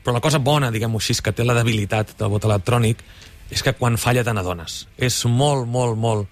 Però 0.03 0.15
la 0.17 0.23
cosa 0.25 0.41
bona, 0.43 0.71
diguem-ho 0.73 0.99
així, 0.99 1.15
que 1.23 1.33
té 1.37 1.45
la 1.45 1.55
debilitat 1.55 2.17
del 2.19 2.31
vot 2.33 2.47
electrònic 2.49 3.05
és 3.50 3.62
que 3.67 3.75
quan 3.76 3.99
falla 3.99 4.25
te 4.25 4.35
n'adones. 4.35 4.85
És 4.97 5.25
molt, 5.26 5.67
molt, 5.69 5.99
molt, 5.99 6.29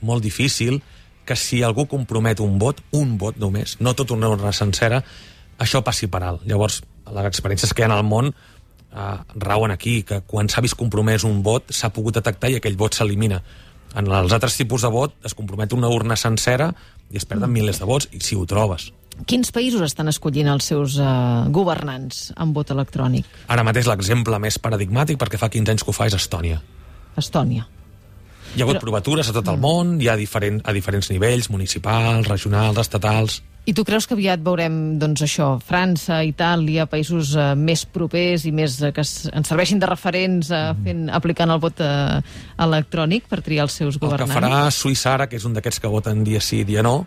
molt 0.00 0.24
difícil 0.24 0.80
que 1.24 1.36
si 1.36 1.62
algú 1.62 1.86
compromet 1.88 2.40
un 2.44 2.58
vot, 2.60 2.80
un 2.92 3.16
vot 3.20 3.36
només, 3.40 3.78
no 3.80 3.94
tot 3.96 4.12
una 4.12 4.28
urna 4.32 4.52
sencera, 4.52 5.02
això 5.58 5.80
passi 5.84 6.08
per 6.10 6.22
alt. 6.24 6.44
Llavors, 6.48 6.82
les 7.12 7.28
experiències 7.28 7.72
que 7.72 7.84
hi 7.84 7.88
ha 7.88 7.92
al 7.96 8.04
món 8.04 8.32
eh, 8.32 9.18
rauen 9.36 9.72
aquí, 9.72 10.02
que 10.02 10.20
quan 10.26 10.48
s'ha 10.48 10.64
vist 10.64 10.76
compromès 10.80 11.24
un 11.24 11.42
vot, 11.46 11.72
s'ha 11.72 11.92
pogut 11.94 12.18
detectar 12.20 12.50
i 12.52 12.58
aquell 12.60 12.76
vot 12.80 12.96
s'elimina. 12.96 13.40
En 13.94 14.10
els 14.10 14.34
altres 14.34 14.56
tipus 14.58 14.82
de 14.82 14.90
vot 14.90 15.14
es 15.24 15.36
compromet 15.38 15.72
una 15.72 15.88
urna 15.92 16.16
sencera 16.18 16.72
i 17.12 17.20
es 17.20 17.26
perden 17.28 17.52
milers 17.52 17.78
de 17.80 17.88
vots, 17.88 18.08
i 18.12 18.20
si 18.20 18.36
ho 18.36 18.44
trobes. 18.48 18.90
Quins 19.24 19.52
països 19.54 19.80
estan 19.86 20.10
escollint 20.10 20.50
els 20.50 20.66
seus 20.68 20.98
uh, 20.98 21.46
governants 21.54 22.32
amb 22.36 22.56
vot 22.56 22.72
electrònic? 22.74 23.28
Ara 23.48 23.62
mateix 23.64 23.86
l'exemple 23.88 24.38
més 24.42 24.58
paradigmàtic, 24.58 25.16
perquè 25.20 25.38
fa 25.40 25.48
15 25.52 25.70
anys 25.76 25.86
que 25.86 25.92
ho 25.92 25.96
fa, 25.96 26.08
és 26.10 26.18
Estònia. 26.18 26.58
Estònia. 27.16 27.64
Hi 28.54 28.60
ha 28.60 28.66
hagut 28.66 28.76
Però- 28.76 28.84
provatures 28.88 29.30
a 29.30 29.34
tot 29.34 29.48
el 29.50 29.58
món, 29.62 29.96
hi 30.02 30.10
ha 30.10 30.18
diferent, 30.18 30.60
a 30.66 30.74
diferents 30.76 31.10
nivells, 31.14 31.50
municipals, 31.50 32.28
regionals, 32.30 32.78
estatals... 32.82 33.42
I 33.64 33.72
tu 33.72 33.80
creus 33.80 34.04
que 34.04 34.12
aviat 34.12 34.42
veurem, 34.44 34.98
doncs 35.00 35.22
això, 35.24 35.46
França, 35.64 36.18
Itàlia, 36.28 36.84
països 36.84 37.30
uh, 37.32 37.54
més 37.56 37.86
propers 37.88 38.42
i 38.44 38.52
més 38.52 38.74
uh, 38.82 38.90
que 38.92 39.00
ens 39.00 39.48
serveixin 39.48 39.80
de 39.80 39.88
referents 39.88 40.50
uh, 40.52 40.74
fent, 40.84 41.06
aplicant 41.08 41.48
el 41.54 41.62
vot 41.62 41.80
uh, 41.80 42.18
electrònic 42.60 43.24
per 43.30 43.40
triar 43.40 43.64
els 43.64 43.78
seus 43.80 43.94
El 43.96 44.02
que 44.02 44.10
governants? 44.10 44.34
farà 44.36 44.58
Suïssa 44.68 45.14
ara, 45.14 45.30
que 45.32 45.40
és 45.40 45.46
un 45.48 45.56
d'aquests 45.56 45.80
que 45.80 45.88
voten 45.88 46.20
dia 46.28 46.44
sí, 46.44 46.60
dia 46.68 46.84
no, 46.84 47.06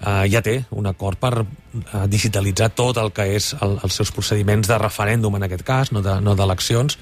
eh, 0.00 0.26
ja 0.32 0.42
té 0.42 0.64
un 0.70 0.86
acord 0.86 1.18
per 1.20 1.32
eh, 1.42 2.06
digitalitzar 2.08 2.70
tot 2.74 2.96
el 3.02 3.12
que 3.12 3.26
és 3.36 3.52
el, 3.60 3.78
els 3.84 3.94
seus 4.00 4.12
procediments 4.12 4.68
de 4.68 4.78
referèndum, 4.78 5.36
en 5.36 5.46
aquest 5.48 5.62
cas, 5.66 5.92
no 5.92 6.02
de- 6.02 6.20
no 6.20 6.34
d'eleccions, 6.36 6.98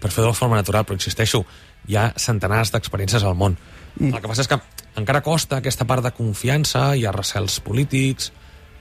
per 0.00 0.10
fer-ho 0.10 0.30
de 0.32 0.38
forma 0.38 0.56
natural. 0.56 0.84
Però 0.84 0.94
insisteixo, 0.98 1.44
hi 1.88 1.96
ha 1.96 2.12
centenars 2.16 2.72
d'experiències 2.74 3.24
al 3.24 3.34
món. 3.38 3.56
I... 4.00 4.10
El 4.12 4.20
que 4.20 4.28
passa 4.28 4.42
és 4.42 4.48
que 4.50 4.60
encara 4.96 5.22
costa 5.22 5.58
aquesta 5.62 5.84
part 5.88 6.02
de 6.04 6.12
confiança, 6.16 6.92
hi 6.96 7.06
ha 7.06 7.12
recels 7.12 7.60
polítics, 7.64 8.32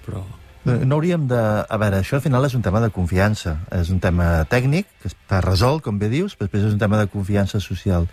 però 0.05 0.23
no 0.65 0.95
hauríem 0.95 1.25
de... 1.27 1.39
A 1.41 1.77
veure, 1.81 2.01
això 2.01 2.17
al 2.17 2.23
final 2.23 2.45
és 2.45 2.53
un 2.57 2.61
tema 2.61 2.81
de 2.83 2.91
confiança. 2.93 3.55
És 3.73 3.89
un 3.89 4.01
tema 4.03 4.43
tècnic, 4.49 4.89
que 5.01 5.09
està 5.09 5.39
resolt, 5.41 5.81
com 5.85 5.97
bé 6.01 6.09
dius, 6.11 6.35
però 6.37 6.45
després 6.47 6.67
és 6.67 6.75
un 6.75 6.81
tema 6.81 6.99
de 6.99 7.07
confiança 7.09 7.61
social. 7.63 8.05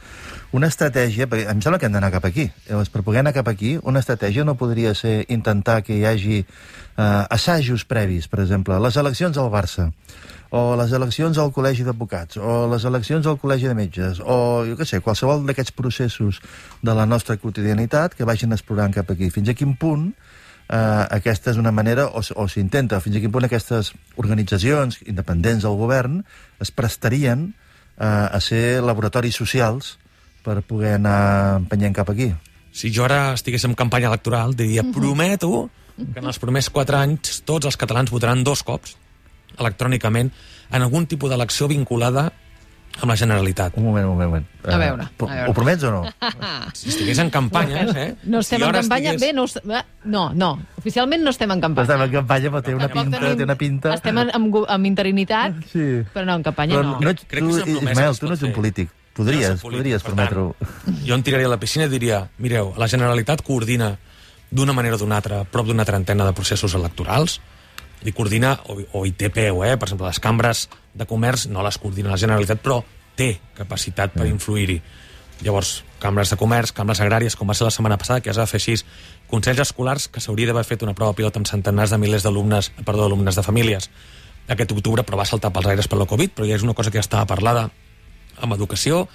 Una 0.57 0.71
estratègia... 0.73 1.29
Perquè 1.29 1.49
em 1.53 1.61
sembla 1.65 1.81
que 1.81 1.91
hem 1.91 1.97
d'anar 1.97 2.13
cap 2.15 2.25
aquí. 2.29 2.49
Llavors, 2.71 2.89
per 2.95 3.05
poder 3.05 3.21
anar 3.21 3.35
cap 3.37 3.51
aquí, 3.53 3.77
una 3.83 4.01
estratègia 4.01 4.47
no 4.49 4.57
podria 4.61 4.95
ser 4.97 5.27
intentar 5.29 5.83
que 5.85 5.99
hi 5.99 6.07
hagi 6.09 6.39
eh, 6.41 7.25
assajos 7.29 7.85
previs, 7.85 8.31
per 8.33 8.41
exemple, 8.47 8.81
les 8.81 8.97
eleccions 8.97 9.37
al 9.37 9.53
Barça, 9.53 9.91
o 10.51 10.73
les 10.81 10.93
eleccions 10.97 11.37
al 11.37 11.53
Col·legi 11.53 11.85
d'Advocats, 11.85 12.41
o 12.41 12.65
les 12.73 12.85
eleccions 12.89 13.29
al 13.29 13.37
Col·legi 13.41 13.69
de 13.69 13.77
Metges, 13.77 14.23
o, 14.25 14.65
jo 14.65 14.79
què 14.79 14.89
sé, 14.89 15.03
qualsevol 15.05 15.45
d'aquests 15.45 15.77
processos 15.77 16.41
de 16.81 16.97
la 16.97 17.05
nostra 17.05 17.37
quotidianitat 17.37 18.17
que 18.17 18.29
vagin 18.29 18.57
explorant 18.57 18.97
cap 18.97 19.13
aquí. 19.13 19.29
Fins 19.35 19.53
a 19.53 19.57
quin 19.59 19.77
punt 19.77 20.09
eh, 20.69 21.05
aquesta 21.19 21.53
és 21.53 21.61
una 21.61 21.73
manera, 21.73 22.09
o, 22.09 22.21
o 22.21 22.49
s'intenta, 22.49 23.01
fins 23.05 23.17
a 23.17 23.23
quin 23.23 23.33
punt 23.35 23.49
aquestes 23.49 23.93
organitzacions 24.21 25.01
independents 25.07 25.65
del 25.67 25.79
govern 25.81 26.21
es 26.61 26.71
prestarien 26.71 27.49
eh, 27.99 28.05
a 28.05 28.41
ser 28.41 28.83
laboratoris 28.85 29.37
socials 29.41 29.97
per 30.45 30.61
poder 30.63 30.97
anar 30.99 31.59
empenyent 31.65 31.97
cap 31.97 32.13
aquí. 32.13 32.31
Si 32.73 32.93
jo 32.95 33.09
ara 33.09 33.33
estigués 33.35 33.65
en 33.67 33.75
campanya 33.75 34.13
electoral, 34.13 34.55
diria, 34.57 34.85
prometo 34.95 35.69
que 35.99 36.21
en 36.21 36.29
els 36.31 36.39
primers 36.39 36.69
quatre 36.71 37.01
anys 37.01 37.41
tots 37.49 37.67
els 37.67 37.77
catalans 37.77 38.13
votaran 38.15 38.45
dos 38.47 38.63
cops 38.63 38.95
electrònicament 39.59 40.31
en 40.71 40.85
algun 40.85 41.09
tipus 41.11 41.33
d'elecció 41.33 41.67
vinculada 41.67 42.29
amb 43.01 43.11
la 43.11 43.17
Generalitat. 43.17 43.73
Un 43.77 43.85
moment, 43.85 44.05
un 44.07 44.13
moment. 44.13 44.27
Un 44.29 44.33
moment. 44.33 44.47
A 44.65 44.77
veure, 44.79 45.03
Eh, 45.05 45.09
a 45.23 45.27
veure. 45.35 45.51
Ho 45.51 45.55
promets 45.55 45.83
o 45.85 45.91
no? 45.91 46.03
Si 46.75 46.89
estigués 46.91 47.19
en 47.19 47.31
campanyes, 47.31 47.95
eh? 47.97 48.17
No 48.25 48.41
estem 48.41 48.59
si 48.61 48.65
en 48.67 48.73
campanya? 48.73 49.13
estigués- 49.15 49.21
Bé, 49.21 49.33
no, 49.33 49.45
eh, 49.79 49.85
no, 50.05 50.33
no. 50.35 50.51
Oficialment 50.79 51.23
no 51.23 51.31
estem 51.31 51.51
en 51.51 51.61
campanya. 51.61 51.87
estem 51.95 52.03
en 52.07 52.13
campanya, 52.13 52.51
però 52.51 52.63
té 52.63 52.75
una 52.75 52.89
pinta, 52.89 53.19
tenim- 53.19 53.37
té 53.37 53.45
una 53.45 53.55
pinta... 53.57 53.95
Estem 53.95 54.19
en, 54.19 54.31
amb, 54.35 54.57
amb 54.69 54.87
interinitat, 54.87 55.55
Sí. 55.73 56.03
però 56.15 56.25
no, 56.27 56.35
en 56.37 56.43
campanya 56.43 56.75
Però 56.77 56.83
no. 56.83 57.01
no 57.01 57.11
ets, 57.11 57.25
Crec 57.29 57.43
tu, 57.45 57.57
que 57.65 57.71
Ismael, 57.71 58.11
es 58.11 58.19
tu 58.21 58.27
no 58.27 58.35
ets 58.35 58.43
un 58.43 58.53
polític. 58.53 58.91
Podries, 59.15 59.61
polític, 59.61 59.63
podries 59.63 60.03
prometre-ho. 60.03 60.55
Jo 61.05 61.15
em 61.17 61.23
tiraria 61.27 61.47
a 61.47 61.51
la 61.51 61.59
piscina 61.59 61.87
i 61.87 61.89
diria, 61.89 62.29
mireu, 62.39 62.73
la 62.79 62.87
Generalitat 62.87 63.43
coordina 63.43 63.97
d'una 64.51 64.73
manera 64.73 64.95
o 64.95 64.99
d'una 64.99 65.17
altra 65.17 65.43
prop 65.45 65.67
d'una 65.67 65.85
trentena 65.85 66.25
de 66.25 66.33
processos 66.33 66.75
electorals 66.75 67.41
i 68.07 68.13
coordina, 68.15 68.55
o, 68.71 68.79
o 68.95 69.05
hi 69.07 69.13
té 69.19 69.31
peu, 69.35 69.65
eh? 69.67 69.75
per 69.77 69.89
exemple, 69.89 70.07
les 70.07 70.21
cambres 70.23 70.69
de 70.95 71.07
comerç 71.09 71.49
no 71.51 71.65
les 71.67 71.79
coordina 71.79 72.13
la 72.13 72.21
Generalitat, 72.21 72.63
però 72.63 72.83
té 73.19 73.37
capacitat 73.57 74.15
per 74.15 74.29
influir-hi. 74.31 74.79
Llavors, 75.43 75.85
cambres 76.03 76.31
de 76.31 76.39
comerç, 76.39 76.73
cambres 76.75 77.01
agràries, 77.03 77.35
com 77.39 77.51
va 77.51 77.55
ser 77.55 77.67
la 77.67 77.75
setmana 77.75 77.99
passada, 77.99 78.21
que 78.21 78.31
ja 78.31 78.35
es 78.35 78.41
va 78.43 78.47
fer 78.51 78.59
així, 78.59 78.79
consells 79.31 79.63
escolars, 79.67 80.09
que 80.11 80.23
s'hauria 80.23 80.51
d'haver 80.51 80.65
fet 80.67 80.83
una 80.87 80.95
prova 80.99 81.15
pilot 81.19 81.39
amb 81.39 81.51
centenars 81.51 81.95
de 81.95 81.99
milers 81.99 82.27
d'alumnes, 82.27 82.73
perdó, 82.85 83.05
d'alumnes 83.05 83.39
de 83.39 83.47
famílies 83.47 83.91
aquest 84.49 84.73
octubre, 84.73 85.05
però 85.05 85.19
va 85.21 85.27
saltar 85.29 85.53
pels 85.53 85.69
aires 85.69 85.89
per 85.89 85.99
la 86.01 86.09
Covid, 86.09 86.33
però 86.35 86.49
ja 86.49 86.57
és 86.57 86.65
una 86.65 86.75
cosa 86.77 86.91
que 86.91 86.99
ja 86.99 87.05
estava 87.05 87.29
parlada 87.29 87.69
amb 88.41 88.55
educació, 88.57 89.07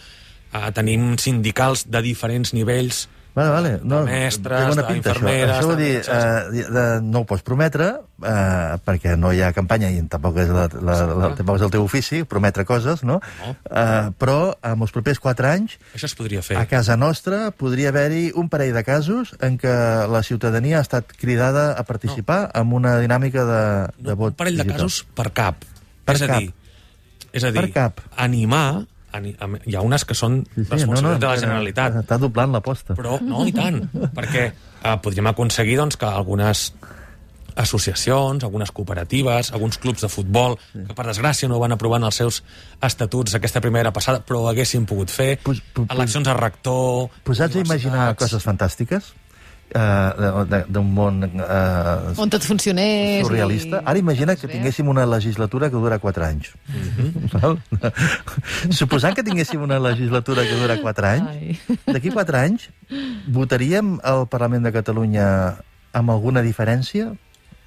eh, 0.53 0.69
tenim 0.77 1.15
sindicals 1.17 1.87
de 1.89 2.03
diferents 2.05 2.53
nivells, 2.53 3.07
Vale, 3.33 3.49
vale. 3.49 3.69
No, 3.81 4.03
De 4.05 4.11
mestres, 4.11 4.61
això. 4.77 4.83
d'infermeres, 4.91 5.55
Això 5.57 5.65
vol 5.71 5.77
de 5.79 5.83
dir, 5.83 6.01
eh, 6.05 6.65
de, 6.69 6.83
no 7.01 7.23
ho 7.23 7.25
pots 7.25 7.41
prometre, 7.41 7.87
eh, 8.21 8.75
perquè 8.85 9.15
no 9.17 9.31
hi 9.33 9.41
ha 9.41 9.49
campanya 9.57 9.89
i 9.89 10.03
tampoc 10.05 10.37
és, 10.37 10.51
la, 10.53 10.67
la, 10.69 10.97
la, 11.09 11.29
tampoc 11.39 11.57
és 11.57 11.65
el 11.65 11.71
teu 11.73 11.83
ofici, 11.87 12.21
prometre 12.29 12.61
coses, 12.69 13.01
no? 13.01 13.17
No. 13.41 13.55
Eh, 13.65 14.11
però 14.21 14.53
en 14.61 14.85
els 14.85 14.93
propers 14.93 15.17
quatre 15.23 15.49
anys, 15.49 15.79
això 15.95 16.05
es 16.11 16.13
podria 16.19 16.43
fer. 16.45 16.59
a 16.61 16.67
casa 16.69 16.95
nostra, 16.95 17.49
podria 17.57 17.89
haver-hi 17.89 18.31
un 18.37 18.49
parell 18.53 18.73
de 18.77 18.83
casos 18.85 19.33
en 19.41 19.57
què 19.57 19.73
la 20.13 20.21
ciutadania 20.21 20.77
ha 20.77 20.85
estat 20.85 21.09
cridada 21.17 21.71
a 21.73 21.83
participar 21.89 22.51
no. 22.53 22.61
en 22.61 22.73
una 22.83 22.99
dinàmica 23.01 23.45
de, 23.49 23.63
de 23.97 24.13
No, 24.13 24.15
vot 24.15 24.37
un 24.37 24.41
parell 24.45 24.57
de 24.61 24.63
digital. 24.63 24.85
casos 24.85 25.05
per 25.17 25.31
cap. 25.33 25.65
Per 26.05 26.15
és 26.15 26.21
a 26.21 26.27
cap. 26.27 26.39
dir, 26.39 26.53
és 27.33 27.43
a 27.43 27.49
dir 27.49 27.61
Per 27.63 27.71
cap. 27.73 27.99
animar... 28.15 28.85
Hi 29.13 29.75
ha 29.75 29.82
unes 29.86 30.05
que 30.05 30.15
són 30.17 30.39
Sí, 30.55 30.63
sí, 30.63 30.70
responsabilitat 30.72 31.22
de 31.22 31.27
la 31.27 31.38
Generalitat, 31.38 31.96
Està 32.01 32.17
doblant 32.17 32.51
l'aposta. 32.55 32.96
però 32.98 33.20
no, 33.22 33.46
i 33.46 33.51
tant, 33.53 33.82
perquè 34.15 34.48
eh, 34.50 34.98
podríem 35.03 35.27
aconseguir 35.29 35.77
doncs, 35.77 35.98
que 35.98 36.05
algunes 36.10 36.74
associacions, 37.55 38.43
algunes 38.43 38.72
cooperatives, 38.72 39.51
alguns 39.53 39.77
clubs 39.77 40.01
de 40.01 40.10
futbol, 40.10 40.55
que 40.74 40.93
per 40.98 41.05
desgràcia 41.05 41.48
no 41.48 41.60
van 41.62 41.75
aprovar 41.75 42.00
en 42.01 42.08
els 42.10 42.15
seus 42.17 42.39
estatuts 42.82 43.36
aquesta 43.38 43.62
primera 43.62 43.91
passada, 43.93 44.24
però 44.25 44.41
ho 44.41 44.48
haguessin 44.50 44.88
pogut 44.89 45.12
fer, 45.13 45.38
Pues- 45.43 45.62
pues- 45.74 45.88
eleccions 45.93 46.27
a 46.27 46.34
rector... 46.34 47.10
Posats 47.24 47.55
a 47.55 47.60
imaginar 47.62 48.15
coses 48.17 48.41
fantàstiques, 48.43 49.13
eh, 49.74 50.12
de- 50.20 50.46
de- 50.51 50.65
d'un 50.70 50.89
món 50.94 51.24
eh, 51.25 52.13
On 52.22 52.30
tot 52.30 52.44
funcionés... 52.46 53.25
surrealista. 53.25 53.82
i- 53.82 53.84
Ara 53.86 54.00
imagina 54.00 54.36
que 54.36 54.48
tinguéssim 54.48 54.88
una 54.88 55.06
legislatura 55.06 55.70
que 55.70 55.75
dura 55.82 56.00
4 56.00 56.25
anys. 56.25 56.51
Val? 57.34 57.60
Suposant 58.80 59.15
que 59.15 59.24
tinguéssim 59.24 59.62
una 59.62 59.80
legislatura 59.80 60.44
que 60.44 60.56
dura 60.60 60.77
4 60.82 61.08
anys, 61.08 61.60
d'aquí 61.88 62.12
4 62.13 62.38
anys 62.38 62.70
votaríem 63.27 63.98
al 64.03 64.27
Parlament 64.30 64.63
de 64.65 64.72
Catalunya 64.75 65.27
amb 65.94 66.10
alguna 66.13 66.42
diferència? 66.46 67.12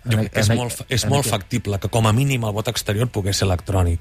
Jo 0.07 0.19
crec 0.21 0.33
que 0.33 0.41
és 0.45 0.51
En- 0.51 0.59
molt, 0.61 0.85
és 0.89 1.05
en 1.05 1.11
molt 1.11 1.27
factible 1.27 1.79
que 1.83 1.89
com 1.91 2.07
a 2.07 2.13
mínim 2.15 2.45
el 2.47 2.53
vot 2.55 2.69
exterior 2.71 3.09
pogués 3.11 3.37
ser 3.43 3.49
electrònic. 3.49 4.01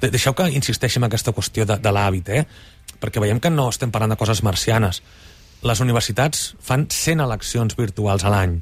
De 0.00 0.10
Deixeu 0.10 0.34
que 0.34 0.48
insisteixi 0.50 0.98
en 0.98 1.04
aquesta 1.06 1.30
qüestió 1.34 1.64
de, 1.66 1.76
de 1.78 1.90
l'hàbit, 1.94 2.28
eh? 2.34 2.46
perquè 3.02 3.20
veiem 3.22 3.38
que 3.42 3.50
no 3.50 3.68
estem 3.70 3.90
parlant 3.94 4.14
de 4.14 4.18
coses 4.18 4.42
marcianes. 4.42 5.02
Les 5.64 5.80
universitats 5.80 6.54
fan 6.60 6.86
100 6.92 7.22
eleccions 7.24 7.76
virtuals 7.78 8.24
a 8.24 8.32
l'any, 8.32 8.58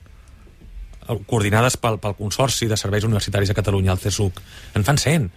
eh, 1.08 1.18
coordinades 1.26 1.76
pel, 1.76 1.98
pel 1.98 2.16
Consorci 2.18 2.68
de 2.70 2.76
Serveis 2.76 3.04
Universitaris 3.04 3.50
de 3.50 3.58
Catalunya, 3.58 3.92
el 3.92 4.02
CSUC. 4.02 4.40
En 4.74 4.84
fan 4.84 4.98
100. 4.98 5.30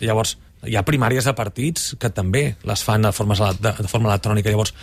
Llavors, 0.00 0.36
hi 0.66 0.76
ha 0.76 0.84
primàries 0.86 1.24
de 1.24 1.34
partits 1.38 1.94
que 1.98 2.10
també 2.10 2.56
les 2.66 2.82
fan 2.82 3.06
de 3.06 3.12
forma, 3.12 3.34
de, 3.34 3.72
de 3.78 3.88
forma 3.88 4.10
electrònica. 4.10 4.50
Llavors, 4.50 4.74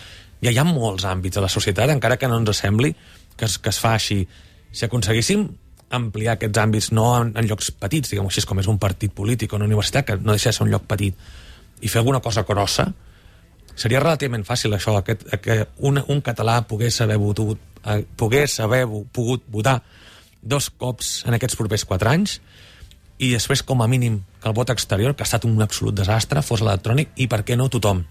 ja 0.43 0.51
hi 0.51 0.57
ha 0.59 0.65
molts 0.67 1.05
àmbits 1.07 1.35
de 1.35 1.43
la 1.43 1.51
societat, 1.51 1.91
encara 1.91 2.17
que 2.17 2.27
no 2.31 2.39
ens 2.39 2.63
sembli 2.63 2.95
que 3.35 3.45
es, 3.45 3.57
que 3.59 3.69
es 3.69 3.79
fa 3.79 3.95
així. 3.95 4.23
Si 4.71 4.85
aconseguíssim 4.85 5.47
ampliar 5.95 6.35
aquests 6.35 6.59
àmbits 6.59 6.91
no 6.95 7.07
en, 7.19 7.33
en 7.37 7.47
llocs 7.47 7.71
petits, 7.79 8.11
diguem-ho 8.11 8.31
així, 8.31 8.43
com 8.47 8.59
és 8.59 8.69
un 8.71 8.79
partit 8.81 9.13
polític 9.13 9.53
o 9.53 9.59
una 9.59 9.67
universitat, 9.69 10.07
que 10.07 10.17
no 10.17 10.33
deixa 10.33 10.51
de 10.51 10.57
ser 10.57 10.65
un 10.65 10.71
lloc 10.73 10.87
petit, 10.89 11.15
i 11.81 11.91
fer 11.91 12.01
alguna 12.01 12.21
cosa 12.23 12.45
grossa, 12.47 12.89
seria 13.75 14.01
relativament 14.01 14.45
fàcil 14.47 14.73
això, 14.75 14.97
aquest, 14.99 15.27
que 15.43 15.61
un, 15.83 15.99
un 15.99 16.21
català 16.25 16.61
pogués 16.67 16.99
haver, 17.03 17.19
votat, 17.21 17.61
eh, 17.85 18.01
pogués 18.17 18.59
haver 18.63 18.85
pogut 19.13 19.43
votar 19.51 19.81
dos 20.41 20.69
cops 20.69 21.23
en 21.27 21.35
aquests 21.35 21.57
propers 21.59 21.85
quatre 21.85 22.11
anys 22.11 22.39
i 23.17 23.31
després, 23.31 23.63
com 23.63 23.81
a 23.81 23.87
mínim, 23.87 24.19
que 24.41 24.49
el 24.49 24.55
vot 24.55 24.69
exterior, 24.73 25.15
que 25.15 25.23
ha 25.23 25.29
estat 25.29 25.45
un 25.47 25.61
absolut 25.63 25.95
desastre, 25.95 26.43
fos 26.43 26.63
electrònic 26.65 27.13
i, 27.15 27.29
per 27.31 27.45
què 27.47 27.55
no, 27.55 27.69
tothom. 27.71 28.03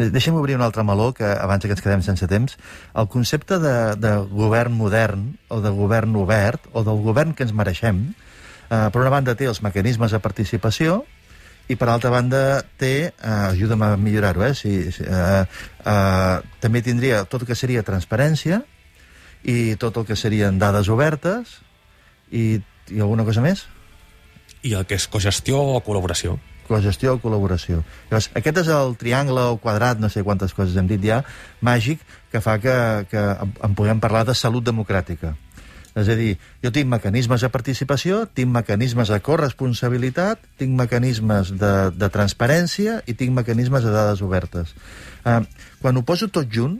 Deixa'm 0.00 0.38
obrir 0.38 0.54
un 0.56 0.62
altre 0.64 0.84
meló, 0.86 1.10
que 1.12 1.26
abans 1.26 1.66
que 1.66 1.74
ens 1.74 1.82
quedem 1.82 2.02
sense 2.06 2.28
temps. 2.30 2.54
El 2.96 3.08
concepte 3.12 3.58
de, 3.60 3.74
de 4.00 4.14
govern 4.30 4.76
modern, 4.78 5.26
o 5.50 5.58
de 5.60 5.72
govern 5.74 6.14
obert, 6.16 6.70
o 6.72 6.84
del 6.86 7.02
govern 7.04 7.34
que 7.34 7.44
ens 7.44 7.52
mereixem, 7.56 8.04
eh, 8.70 8.86
per 8.94 9.02
una 9.02 9.12
banda 9.12 9.34
té 9.36 9.50
els 9.50 9.60
mecanismes 9.66 10.14
de 10.14 10.22
participació, 10.22 11.02
i 11.70 11.76
per 11.78 11.88
altra 11.88 12.10
banda 12.10 12.42
té, 12.80 13.12
eh, 13.14 13.34
ajuda'm 13.52 13.82
a 13.86 13.94
millorar-ho, 13.96 14.42
eh, 14.44 14.54
si, 14.58 14.90
si, 14.90 15.04
eh, 15.06 15.44
eh, 15.86 16.36
també 16.58 16.82
tindria 16.82 17.22
tot 17.24 17.44
el 17.44 17.50
que 17.50 17.58
seria 17.58 17.86
transparència, 17.86 18.64
i 19.46 19.76
tot 19.80 19.96
el 19.96 20.06
que 20.08 20.18
serien 20.18 20.58
dades 20.58 20.90
obertes, 20.90 21.60
i, 22.30 22.60
i 22.90 23.00
alguna 23.00 23.24
cosa 23.24 23.44
més? 23.44 23.66
I 24.66 24.74
el 24.76 24.86
que 24.86 24.98
és 24.98 25.06
cogestió 25.08 25.60
o 25.60 25.82
col·laboració. 25.84 26.38
cogestió 26.70 27.16
o 27.16 27.18
col·laboració. 27.18 27.80
Llavors, 28.10 28.28
aquest 28.38 28.58
és 28.62 28.68
el 28.70 28.92
triangle 28.94 29.42
o 29.50 29.56
quadrat, 29.58 29.98
no 29.98 30.06
sé 30.08 30.22
quantes 30.22 30.52
coses 30.54 30.76
hem 30.78 30.86
dit 30.86 31.02
ja, 31.02 31.24
màgic, 31.66 31.98
que 32.30 32.38
fa 32.40 32.58
que, 32.62 32.74
que 33.10 33.18
en, 33.18 33.74
puguem 33.74 33.98
parlar 33.98 34.22
de 34.28 34.36
salut 34.38 34.62
democràtica. 34.62 35.34
És 35.98 36.06
a 36.06 36.14
dir, 36.14 36.36
jo 36.62 36.70
tinc 36.74 36.86
mecanismes 36.90 37.42
de 37.42 37.50
participació, 37.50 38.22
tinc 38.30 38.52
mecanismes 38.54 39.10
de 39.10 39.18
corresponsabilitat, 39.26 40.44
tinc 40.60 40.76
mecanismes 40.78 41.50
de, 41.58 41.72
de 41.96 42.10
transparència 42.14 43.00
i 43.10 43.16
tinc 43.18 43.34
mecanismes 43.34 43.82
de 43.86 43.94
dades 43.94 44.22
obertes. 44.22 44.76
Uh, 45.24 45.42
quan 45.82 45.98
ho 45.98 46.04
poso 46.06 46.30
tot 46.30 46.46
junt, 46.52 46.78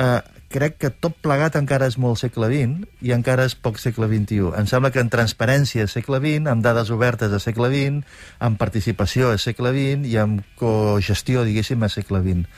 uh, 0.00 0.22
crec 0.48 0.78
que 0.80 0.88
tot 0.88 1.16
plegat 1.20 1.58
encara 1.60 1.86
és 1.90 1.98
molt 2.00 2.20
segle 2.22 2.48
XX 2.48 2.88
i 3.04 3.12
encara 3.12 3.44
és 3.48 3.54
poc 3.54 3.76
segle 3.80 4.08
XXI. 4.08 4.54
Em 4.56 4.68
sembla 4.70 4.90
que 4.94 5.02
en 5.04 5.12
transparència 5.12 5.84
és 5.84 5.92
segle 5.92 6.20
XX, 6.24 6.48
amb 6.48 6.64
dades 6.64 6.88
obertes 6.94 7.34
és 7.36 7.44
segle 7.44 7.68
XX, 7.74 8.00
amb 8.48 8.60
participació 8.60 9.34
és 9.36 9.44
segle 9.44 9.74
XX 9.76 10.08
i 10.08 10.16
amb 10.22 10.40
cogestió, 10.60 11.44
diguéssim, 11.44 11.84
és 11.84 11.98
segle 12.00 12.24
XX. 12.24 12.48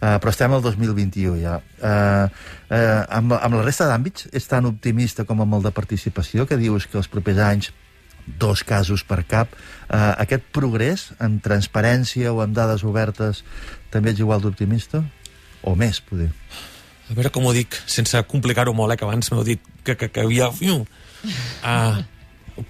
Uh, 0.00 0.16
però 0.16 0.32
estem 0.32 0.52
al 0.56 0.62
2021 0.64 1.36
ja. 1.42 1.58
Uh, 1.76 2.24
uh, 2.72 3.02
amb, 3.12 3.34
amb 3.36 3.58
la 3.58 3.66
resta 3.66 3.84
d'àmbits 3.90 4.30
és 4.32 4.48
tan 4.48 4.64
optimista 4.64 5.26
com 5.28 5.42
amb 5.44 5.58
el 5.58 5.66
de 5.66 5.72
participació 5.76 6.46
que 6.48 6.56
dius 6.56 6.86
que 6.88 6.96
els 6.96 7.10
propers 7.12 7.42
anys 7.44 7.68
dos 8.40 8.62
casos 8.64 9.04
per 9.04 9.22
cap. 9.28 9.52
Uh, 9.88 10.14
aquest 10.22 10.46
progrés 10.54 11.10
en 11.20 11.38
transparència 11.44 12.32
o 12.32 12.42
en 12.44 12.54
dades 12.56 12.84
obertes 12.84 13.44
també 13.92 14.14
ets 14.14 14.22
igual 14.22 14.40
d'optimista? 14.40 15.02
O 15.66 15.74
més, 15.76 16.00
poder. 16.00 16.30
A 17.10 17.16
veure 17.16 17.32
com 17.34 17.44
ho 17.48 17.52
dic, 17.52 17.74
sense 17.90 18.16
complicar-ho 18.30 18.72
molt, 18.76 18.94
eh, 18.94 19.00
que 19.00 19.04
abans 19.04 19.32
m'heu 19.32 19.44
dit 19.44 19.60
que, 19.84 19.96
que, 19.98 20.08
que 20.08 20.24
havia... 20.24 20.48
Uh, 20.48 22.00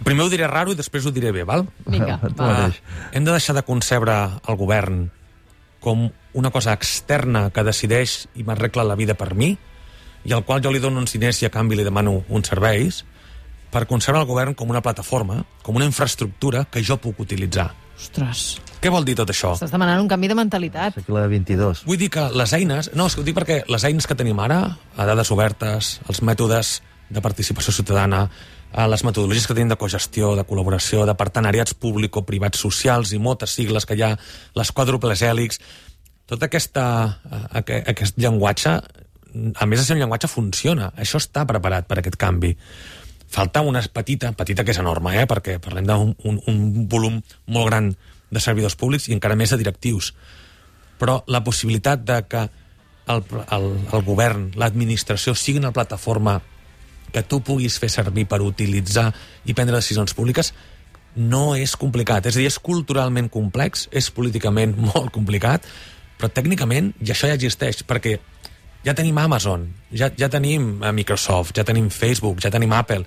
primer 0.07 0.25
ho 0.25 0.33
diré 0.33 0.49
raro 0.49 0.73
i 0.73 0.79
després 0.79 1.07
ho 1.07 1.13
diré 1.15 1.33
bé, 1.35 1.45
val? 1.47 1.67
Vinga, 1.87 2.17
va. 2.23 2.31
mateix. 2.41 2.81
hem 3.13 3.27
de 3.27 3.35
deixar 3.37 3.55
de 3.59 3.67
concebre 3.67 4.17
el 4.49 4.59
govern 4.59 5.05
com 5.85 6.09
una 6.35 6.51
cosa 6.51 6.73
externa 6.73 7.49
que 7.51 7.65
decideix 7.67 8.27
i 8.39 8.45
m'arregla 8.47 8.85
la 8.87 8.97
vida 8.99 9.15
per 9.19 9.35
mi 9.35 9.57
i 10.25 10.33
al 10.37 10.45
qual 10.45 10.63
jo 10.63 10.71
li 10.71 10.79
dono 10.83 11.01
uns 11.01 11.13
diners 11.17 11.43
i 11.43 11.49
a 11.49 11.51
canvi 11.51 11.79
li 11.79 11.85
demano 11.87 12.23
uns 12.29 12.51
serveis 12.53 13.05
per 13.71 13.87
concebre 13.87 14.21
el 14.21 14.27
govern 14.27 14.55
com 14.55 14.71
una 14.71 14.83
plataforma, 14.83 15.45
com 15.63 15.77
una 15.79 15.87
infraestructura 15.87 16.65
que 16.71 16.83
jo 16.83 16.97
puc 16.99 17.21
utilitzar. 17.23 17.71
Ostres, 18.01 18.59
Què 18.81 18.89
vol 18.91 19.05
dir 19.05 19.15
tot 19.15 19.29
això? 19.31 19.53
estàs 19.55 19.71
demanant 19.71 20.01
un 20.01 20.09
canvi 20.09 20.27
de 20.31 20.35
mentalitat. 20.35 20.95
Segle 20.97 21.27
22. 21.29 21.85
Vull 21.87 21.99
dir 22.01 22.09
que 22.11 22.25
les 22.33 22.53
eines... 22.57 22.91
No, 22.97 23.07
és 23.07 23.15
que 23.15 23.21
ho 23.21 23.27
dic 23.27 23.37
perquè 23.37 23.61
les 23.69 23.85
eines 23.85 24.09
que 24.09 24.17
tenim 24.17 24.41
ara, 24.41 24.61
a 24.97 25.07
dades 25.07 25.31
obertes, 25.31 25.99
els 26.09 26.23
mètodes 26.25 26.81
de 27.11 27.21
participació 27.21 27.75
ciutadana, 27.77 28.25
a 28.73 28.87
les 28.89 29.05
metodologies 29.05 29.47
que 29.47 29.55
tenim 29.55 29.69
de 29.69 29.77
cogestió, 29.77 30.33
de 30.39 30.47
col·laboració, 30.49 31.05
de 31.07 31.15
partenariats 31.19 31.75
público-privats 31.75 32.59
socials 32.63 33.13
i 33.13 33.19
moltes 33.19 33.53
sigles 33.59 33.85
que 33.87 33.99
hi 33.99 34.05
ha, 34.07 34.15
les 34.57 34.73
quàdruples 34.73 35.23
hèlix, 35.27 35.61
tot 36.31 36.47
aquesta, 36.47 36.85
eh, 37.27 37.43
aqu- 37.61 37.83
aquest 37.91 38.19
llenguatge, 38.23 38.77
a 39.55 39.67
més 39.67 39.79
de 39.81 39.85
ser 39.85 39.97
un 39.97 40.01
llenguatge, 40.03 40.31
funciona. 40.31 40.93
Això 40.97 41.19
està 41.19 41.45
preparat 41.47 41.87
per 41.91 41.99
aquest 41.99 42.17
canvi. 42.17 42.57
Falta 43.31 43.61
una 43.63 43.83
petita, 43.83 44.33
petita 44.35 44.65
que 44.65 44.73
és 44.75 44.79
enorme, 44.79 45.15
eh? 45.21 45.27
perquè 45.27 45.59
parlem 45.63 45.87
d'un 45.87 46.15
un, 46.25 46.41
un 46.51 46.89
volum 46.91 47.21
molt 47.47 47.69
gran 47.71 47.93
de 48.31 48.41
servidors 48.43 48.75
públics 48.79 49.09
i 49.09 49.15
encara 49.15 49.37
més 49.39 49.51
de 49.51 49.59
directius. 49.59 50.15
Però 50.99 51.23
la 51.27 51.43
possibilitat 51.45 52.03
de 52.05 52.23
que 52.29 52.43
el, 53.11 53.23
el, 53.51 53.69
el 53.93 54.03
govern, 54.07 54.51
l'administració, 54.59 55.35
sigui 55.35 55.59
una 55.59 55.73
plataforma 55.73 56.41
que 57.13 57.23
tu 57.23 57.41
puguis 57.43 57.79
fer 57.83 57.89
servir 57.91 58.27
per 58.31 58.41
utilitzar 58.43 59.09
i 59.47 59.55
prendre 59.55 59.79
decisions 59.79 60.15
públiques 60.15 60.53
no 61.17 61.57
és 61.59 61.75
complicat. 61.79 62.27
És 62.27 62.37
a 62.37 62.39
dir, 62.39 62.47
és 62.51 62.59
culturalment 62.63 63.31
complex, 63.31 63.89
és 63.91 64.11
políticament 64.15 64.77
molt 64.91 65.11
complicat, 65.15 65.67
però 66.21 66.31
tècnicament 66.37 66.93
ja 67.01 67.15
això 67.17 67.31
ja 67.31 67.39
existeix, 67.39 67.83
perquè 67.89 68.19
ja 68.85 68.95
tenim 68.97 69.19
Amazon, 69.21 69.67
ja, 69.93 70.11
ja 70.17 70.29
tenim 70.33 70.83
eh, 70.83 70.93
Microsoft, 70.97 71.57
ja 71.57 71.65
tenim 71.67 71.91
Facebook, 71.93 72.41
ja 72.45 72.53
tenim 72.53 72.73
Apple. 72.77 73.05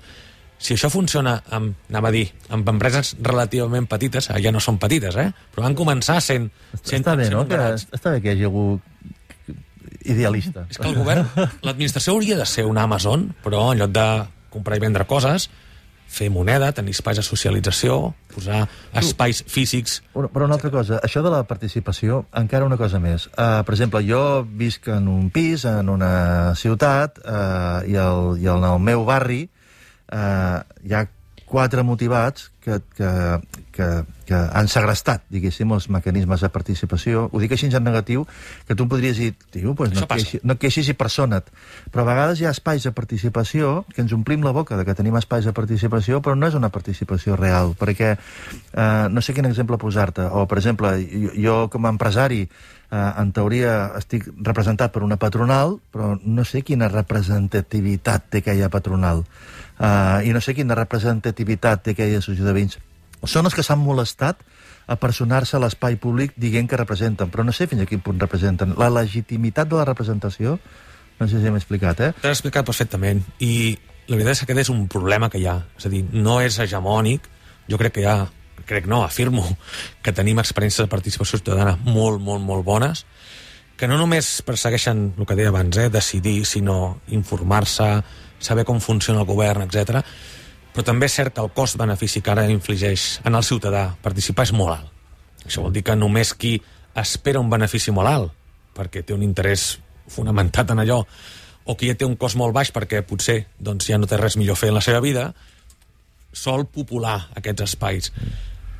Si 0.63 0.75
això 0.77 0.87
funciona 0.91 1.35
amb, 1.51 1.73
anava 1.91 2.11
a 2.11 2.15
dir, 2.15 2.27
amb 2.53 2.67
empreses 2.71 3.15
relativament 3.21 3.87
petites, 3.89 4.29
eh, 4.31 4.39
ja 4.43 4.53
no 4.53 4.61
són 4.63 4.77
petites, 4.81 5.17
eh? 5.19 5.29
però 5.53 5.65
van 5.67 5.77
començar 5.77 6.19
sent... 6.21 6.49
sent 6.81 7.01
Està 7.01 7.17
bé, 7.19 7.27
sent 7.29 7.37
no? 7.37 7.47
Que, 7.49 7.61
està 7.97 8.13
bé 8.13 8.21
que 8.23 8.31
hi 8.31 8.35
hagi 8.37 8.47
algú 8.49 8.67
idealista. 10.03 10.67
És 10.69 10.79
que 10.79 10.87
el 10.89 10.97
govern, 10.97 11.27
l'administració 11.65 12.15
hauria 12.15 12.37
de 12.39 12.47
ser 12.49 12.67
un 12.69 12.79
Amazon, 12.79 13.29
però 13.43 13.69
en 13.73 13.81
lloc 13.81 13.93
de 13.95 14.07
comprar 14.53 14.77
i 14.77 14.83
vendre 14.83 15.07
coses, 15.09 15.49
fer 16.13 16.29
moneda, 16.29 16.69
tenir 16.75 16.93
espais 16.93 17.17
de 17.17 17.25
socialització, 17.25 18.13
posar 18.33 18.63
espais 18.99 19.41
físics... 19.49 19.99
Però, 20.13 20.29
però 20.33 20.45
una 20.45 20.57
altra 20.59 20.69
cosa, 20.73 20.99
això 21.05 21.23
de 21.25 21.31
la 21.33 21.41
participació, 21.49 22.23
encara 22.37 22.67
una 22.69 22.77
cosa 22.77 23.01
més. 23.01 23.27
Uh, 23.33 23.63
per 23.65 23.73
exemple, 23.73 24.03
jo 24.05 24.21
visc 24.45 24.87
en 24.93 25.09
un 25.09 25.31
pis, 25.33 25.65
en 25.69 25.89
una 25.89 26.13
ciutat, 26.59 27.17
uh, 27.25 27.81
i, 27.89 27.97
el, 27.97 28.37
i 28.43 28.49
en 28.53 28.69
el 28.69 28.79
meu 28.83 29.05
barri 29.09 29.43
uh, 30.13 30.61
hi 30.85 30.95
ha 30.95 31.05
quatre 31.53 31.83
motivats 31.85 32.49
que, 32.63 32.79
que, 32.97 33.09
que, 33.71 33.87
que 34.25 34.33
han 34.33 34.69
segrestat, 34.71 35.21
diguéssim, 35.29 35.69
els 35.75 35.85
mecanismes 35.93 36.41
de 36.41 36.49
participació. 36.49 37.27
Ho 37.29 37.41
dic 37.43 37.53
així 37.53 37.69
en 37.69 37.85
negatiu, 37.85 38.23
que 38.65 38.73
tu 38.73 38.87
em 38.87 38.89
podries 38.89 39.19
dir, 39.21 39.35
tio, 39.53 39.75
pues 39.77 39.93
no, 39.93 40.07
queixis, 40.09 40.41
no 40.41 40.57
queixis 40.57 40.89
i 40.89 40.97
persona't. 40.97 41.51
Però 41.93 42.01
a 42.01 42.09
vegades 42.09 42.41
hi 42.41 42.49
ha 42.49 42.55
espais 42.57 42.89
de 42.89 42.93
participació 42.97 43.83
que 43.93 44.01
ens 44.01 44.17
omplim 44.17 44.41
la 44.41 44.55
boca 44.55 44.79
de 44.79 44.87
que 44.87 44.97
tenim 44.97 45.19
espais 45.21 45.45
de 45.45 45.53
participació, 45.53 46.23
però 46.25 46.33
no 46.33 46.49
és 46.49 46.57
una 46.57 46.73
participació 46.73 47.37
real, 47.37 47.75
perquè 47.77 48.15
eh, 48.15 49.07
no 49.13 49.21
sé 49.21 49.37
quin 49.37 49.45
exemple 49.51 49.77
posar-te. 49.77 50.25
O, 50.25 50.47
per 50.49 50.57
exemple, 50.63 50.95
jo, 51.05 51.35
jo 51.37 51.57
com 51.69 51.85
a 51.85 51.93
empresari, 51.93 52.47
eh, 52.89 53.11
en 53.21 53.33
teoria 53.35 53.75
estic 54.01 54.25
representat 54.41 54.93
per 54.95 55.05
una 55.05 55.21
patronal, 55.21 55.77
però 55.93 56.15
no 56.17 56.49
sé 56.49 56.65
quina 56.65 56.89
representativitat 56.89 58.31
té 58.33 58.41
aquella 58.41 58.73
patronal. 58.73 59.27
Eh, 59.79 60.29
I 60.29 60.33
no 60.33 60.41
sé 60.41 60.55
quina 60.57 60.77
representativitat 60.77 61.83
té 61.83 61.93
aquella 61.95 62.19
associació 62.19 62.49
de 62.49 62.55
veïns. 62.55 62.79
Són 63.23 63.47
els 63.47 63.55
que 63.55 63.63
s'han 63.63 63.79
molestat 63.79 64.41
a 64.87 64.97
personar-se 64.99 65.55
a 65.55 65.61
l'espai 65.63 65.95
públic 65.95 66.33
dient 66.35 66.67
que 66.67 66.79
representen, 66.79 67.31
però 67.31 67.45
no 67.47 67.55
sé 67.55 67.69
fins 67.71 67.85
a 67.85 67.87
quin 67.87 68.03
punt 68.03 68.19
representen. 68.19 68.75
La 68.79 68.91
legitimitat 68.91 69.69
de 69.69 69.79
la 69.79 69.85
representació, 69.87 70.57
no 71.19 71.27
sé 71.27 71.39
si 71.39 71.49
m'he 71.49 71.61
explicat, 71.61 72.01
eh? 72.03 72.11
T'has 72.19 72.37
explicat 72.37 72.67
perfectament. 72.67 73.23
I 73.39 73.77
la 74.09 74.17
veritat 74.17 74.35
és 74.35 74.43
que 74.43 74.49
aquest 74.49 74.65
és 74.65 74.73
un 74.73 74.87
problema 74.91 75.29
que 75.31 75.39
hi 75.39 75.47
ha. 75.47 75.61
És 75.79 75.87
a 75.87 75.91
dir, 75.93 76.03
no 76.11 76.41
és 76.43 76.59
hegemònic. 76.59 77.29
Jo 77.71 77.79
crec 77.79 77.95
que 77.95 78.03
hi 78.03 78.09
ha, 78.11 78.17
crec 78.67 78.89
no, 78.91 79.03
afirmo, 79.03 79.45
que 80.03 80.11
tenim 80.15 80.41
experiències 80.43 80.83
de 80.83 80.91
participació 80.91 81.39
ciutadana 81.39 81.77
molt, 81.85 82.19
molt, 82.19 82.43
molt 82.43 82.65
bones, 82.67 83.05
que 83.79 83.87
no 83.87 83.95
només 83.97 84.41
persegueixen 84.45 85.05
el 85.17 85.27
que 85.27 85.37
deia 85.39 85.53
abans, 85.53 85.77
eh, 85.79 85.89
decidir, 85.89 86.43
sinó 86.45 86.99
informar-se, 87.15 87.87
saber 88.43 88.65
com 88.67 88.81
funciona 88.83 89.23
el 89.23 89.29
govern, 89.29 89.65
etc. 89.65 90.03
Però 90.73 90.85
també 90.85 91.07
és 91.07 91.15
cert 91.15 91.35
que 91.35 91.43
el 91.43 91.51
cost-benefici 91.55 92.21
que 92.21 92.33
ara 92.33 92.47
infligeix 92.51 93.21
en 93.25 93.37
el 93.37 93.45
ciutadà 93.47 93.87
participar 94.03 94.47
és 94.49 94.53
molt 94.55 94.75
alt. 94.75 94.89
Això 95.45 95.63
vol 95.63 95.73
dir 95.75 95.83
que 95.83 95.95
només 95.95 96.33
qui 96.33 96.57
espera 96.99 97.41
un 97.41 97.49
benefici 97.49 97.91
molt 97.91 98.09
alt, 98.09 98.35
perquè 98.73 99.03
té 99.03 99.15
un 99.15 99.23
interès 99.25 99.77
fonamentat 100.09 100.71
en 100.73 100.83
allò, 100.83 101.01
o 101.65 101.75
qui 101.79 101.89
ja 101.89 101.95
té 101.95 102.05
un 102.05 102.17
cost 102.19 102.35
molt 102.39 102.53
baix 102.55 102.73
perquè 102.75 103.03
potser 103.07 103.43
doncs, 103.59 103.87
ja 103.87 103.99
no 103.99 104.09
té 104.09 104.19
res 104.19 104.35
millor 104.39 104.59
fer 104.59 104.71
en 104.71 104.77
la 104.77 104.83
seva 104.83 104.99
vida, 105.03 105.29
sol 106.33 106.65
popular 106.67 107.29
aquests 107.37 107.63
espais. 107.69 108.11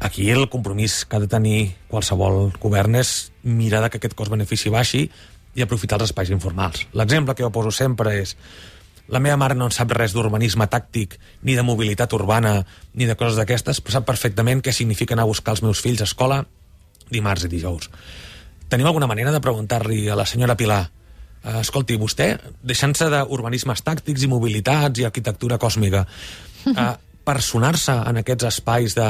Aquí 0.04 0.30
el 0.32 0.50
compromís 0.52 1.04
que 1.06 1.16
ha 1.16 1.24
de 1.24 1.30
tenir 1.32 1.76
qualsevol 1.88 2.52
govern 2.60 2.98
és 3.00 3.32
mirar 3.44 3.86
que 3.90 4.02
aquest 4.02 4.18
cost-benefici 4.20 4.74
baixi 4.74 5.06
i 5.56 5.64
aprofitar 5.64 6.00
els 6.02 6.10
espais 6.10 6.32
informals. 6.34 6.88
L'exemple 6.98 7.36
que 7.38 7.46
jo 7.46 7.54
poso 7.54 7.72
sempre 7.72 8.18
és 8.20 8.36
la 9.08 9.20
meva 9.20 9.36
mare 9.38 9.56
no 9.56 9.66
en 9.68 9.72
sap 9.76 9.92
res 9.92 10.14
d'urbanisme 10.16 10.68
tàctic, 10.72 11.18
ni 11.44 11.56
de 11.58 11.64
mobilitat 11.66 12.14
urbana, 12.16 12.66
ni 12.94 13.06
de 13.06 13.16
coses 13.20 13.36
d'aquestes, 13.38 13.82
però 13.84 13.98
sap 14.00 14.06
perfectament 14.08 14.62
què 14.64 14.72
significa 14.74 15.14
anar 15.18 15.26
a 15.28 15.32
buscar 15.32 15.56
els 15.58 15.64
meus 15.66 15.82
fills 15.84 16.02
a 16.02 16.08
escola 16.08 16.44
dimarts 17.12 17.44
i 17.46 17.52
dijous. 17.52 17.90
Tenim 18.70 18.88
alguna 18.88 19.08
manera 19.12 19.32
de 19.32 19.42
preguntar-li 19.44 20.08
a 20.10 20.16
la 20.16 20.26
senyora 20.26 20.56
Pilar 20.58 20.82
eh, 20.88 21.60
escolti, 21.60 21.98
vostè, 22.00 22.30
deixant-se 22.64 23.10
d'urbanismes 23.12 23.84
tàctics 23.84 24.24
i 24.24 24.30
mobilitats 24.32 25.00
i 25.04 25.06
arquitectura 25.06 25.60
còsmica, 25.62 26.06
eh, 26.72 26.94
personar-se 27.28 27.92
en 28.10 28.18
aquests 28.24 28.48
espais 28.50 28.96
de 28.96 29.10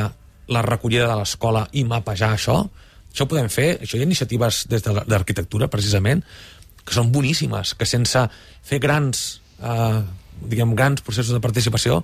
la 0.53 0.61
recollida 0.65 1.07
de 1.07 1.15
l'escola 1.21 1.67
i 1.71 1.85
mapejar 1.87 2.33
això, 2.35 2.57
això 3.13 3.23
ho 3.23 3.29
podem 3.29 3.47
fer, 3.53 3.77
això 3.85 3.95
hi 3.97 4.01
ha 4.03 4.09
iniciatives 4.09 4.65
des 4.67 4.83
de 4.83 4.91
la- 4.97 5.05
d'arquitectura, 5.07 5.69
precisament, 5.71 6.25
que 6.83 6.93
són 6.97 7.13
boníssimes, 7.13 7.75
que 7.79 7.85
sense 7.87 8.25
fer 8.65 8.79
grans, 8.83 9.39
eh, 9.61 10.01
diguem, 10.49 10.73
grans 10.75 11.03
processos 11.05 11.35
de 11.35 11.43
participació, 11.43 12.01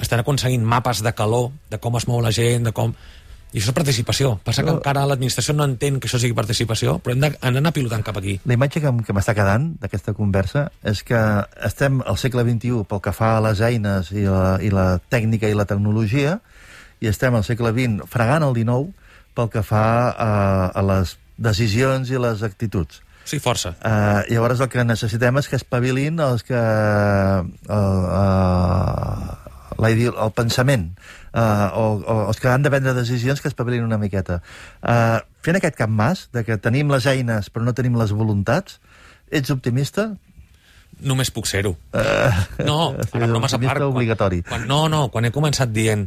estan 0.00 0.20
aconseguint 0.20 0.64
mapes 0.64 1.02
de 1.04 1.12
calor, 1.16 1.52
de 1.70 1.78
com 1.80 1.96
es 1.96 2.08
mou 2.08 2.20
la 2.24 2.34
gent, 2.34 2.66
de 2.68 2.74
com... 2.76 2.94
I 3.54 3.60
això 3.60 3.70
és 3.70 3.76
participació. 3.76 4.32
Passa 4.44 4.64
que 4.66 4.72
encara 4.74 5.06
l'administració 5.08 5.54
no 5.56 5.64
entén 5.64 6.00
que 6.02 6.08
això 6.10 6.18
sigui 6.20 6.34
participació, 6.36 6.96
però 7.00 7.14
hem 7.14 7.22
d'anar 7.54 7.70
pilotant 7.72 8.02
cap 8.04 8.18
aquí. 8.18 8.34
La 8.44 8.56
imatge 8.58 8.82
que, 8.84 8.90
que 9.06 9.14
m'està 9.16 9.32
quedant 9.38 9.70
d'aquesta 9.80 10.12
conversa 10.18 10.66
és 10.84 11.00
que 11.06 11.20
estem 11.64 12.02
al 12.04 12.18
segle 12.20 12.44
XXI 12.44 12.82
pel 12.90 13.00
que 13.06 13.14
fa 13.16 13.36
a 13.36 13.44
les 13.46 13.62
eines 13.64 14.10
i 14.12 14.26
la, 14.26 14.58
i 14.60 14.68
la 14.74 14.98
tècnica 15.14 15.48
i 15.48 15.56
la 15.56 15.64
tecnologia 15.64 16.40
i 17.00 17.08
estem 17.08 17.38
al 17.38 17.46
segle 17.46 17.72
XX 17.72 18.10
fregant 18.12 18.44
el 18.44 18.58
XIX 18.58 18.92
pel 19.38 19.48
que 19.54 19.64
fa 19.64 19.86
a, 20.10 20.30
a 20.74 20.84
les 20.90 21.16
decisions 21.38 22.10
i 22.10 22.20
les 22.20 22.44
actituds. 22.44 23.00
Sí, 23.26 23.40
força. 23.42 23.74
Uh, 23.82 24.22
llavors 24.30 24.62
el 24.62 24.70
que 24.70 24.84
necessitem 24.86 25.40
és 25.40 25.48
que 25.50 25.58
espavilin 25.58 26.20
els 26.22 26.46
que... 26.46 26.60
Uh, 27.66 27.74
uh, 27.74 29.34
la 29.76 29.90
ideo, 29.92 30.14
el 30.22 30.30
pensament 30.32 30.86
uh, 31.34 31.68
o, 31.76 31.82
o 32.00 32.14
els 32.30 32.38
que 32.40 32.48
han 32.48 32.62
de 32.64 32.70
prendre 32.72 32.94
decisions 32.96 33.42
que 33.42 33.50
espavilin 33.50 33.84
una 33.84 33.98
miqueta. 34.00 34.38
Uh, 34.80 35.18
fent 35.44 35.58
aquest 35.58 35.76
cap 35.76 35.90
mas 35.92 36.28
de 36.32 36.46
que 36.46 36.56
tenim 36.62 36.88
les 36.94 37.08
eines 37.10 37.50
però 37.52 37.66
no 37.66 37.74
tenim 37.76 37.98
les 38.00 38.14
voluntats, 38.16 38.78
ets 39.28 39.52
optimista? 39.52 40.12
Només 41.02 41.32
puc 41.34 41.50
ser-ho. 41.50 41.74
Uh, 41.92 42.30
No, 42.64 42.78
ara 43.12 43.28
bromes 43.28 43.52
a 43.52 43.58
optimista 43.58 43.74
part. 43.74 43.90
Obligatori. 43.90 44.40
quan, 44.46 44.64
no, 44.70 44.86
no, 44.92 45.08
quan 45.12 45.28
he 45.28 45.34
començat 45.34 45.74
dient 45.74 46.06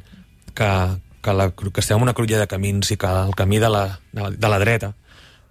que, 0.55 0.71
que, 1.21 1.36
la, 1.36 1.51
que 1.51 1.84
estem 1.84 1.99
en 1.99 2.08
una 2.08 2.15
cruïlla 2.17 2.41
de 2.41 2.49
camins 2.49 2.95
i 2.95 2.97
que 2.97 3.12
el 3.27 3.36
camí 3.38 3.60
de 3.62 3.69
la, 3.69 3.86
de 4.15 4.49
la 4.55 4.63
dreta 4.63 4.95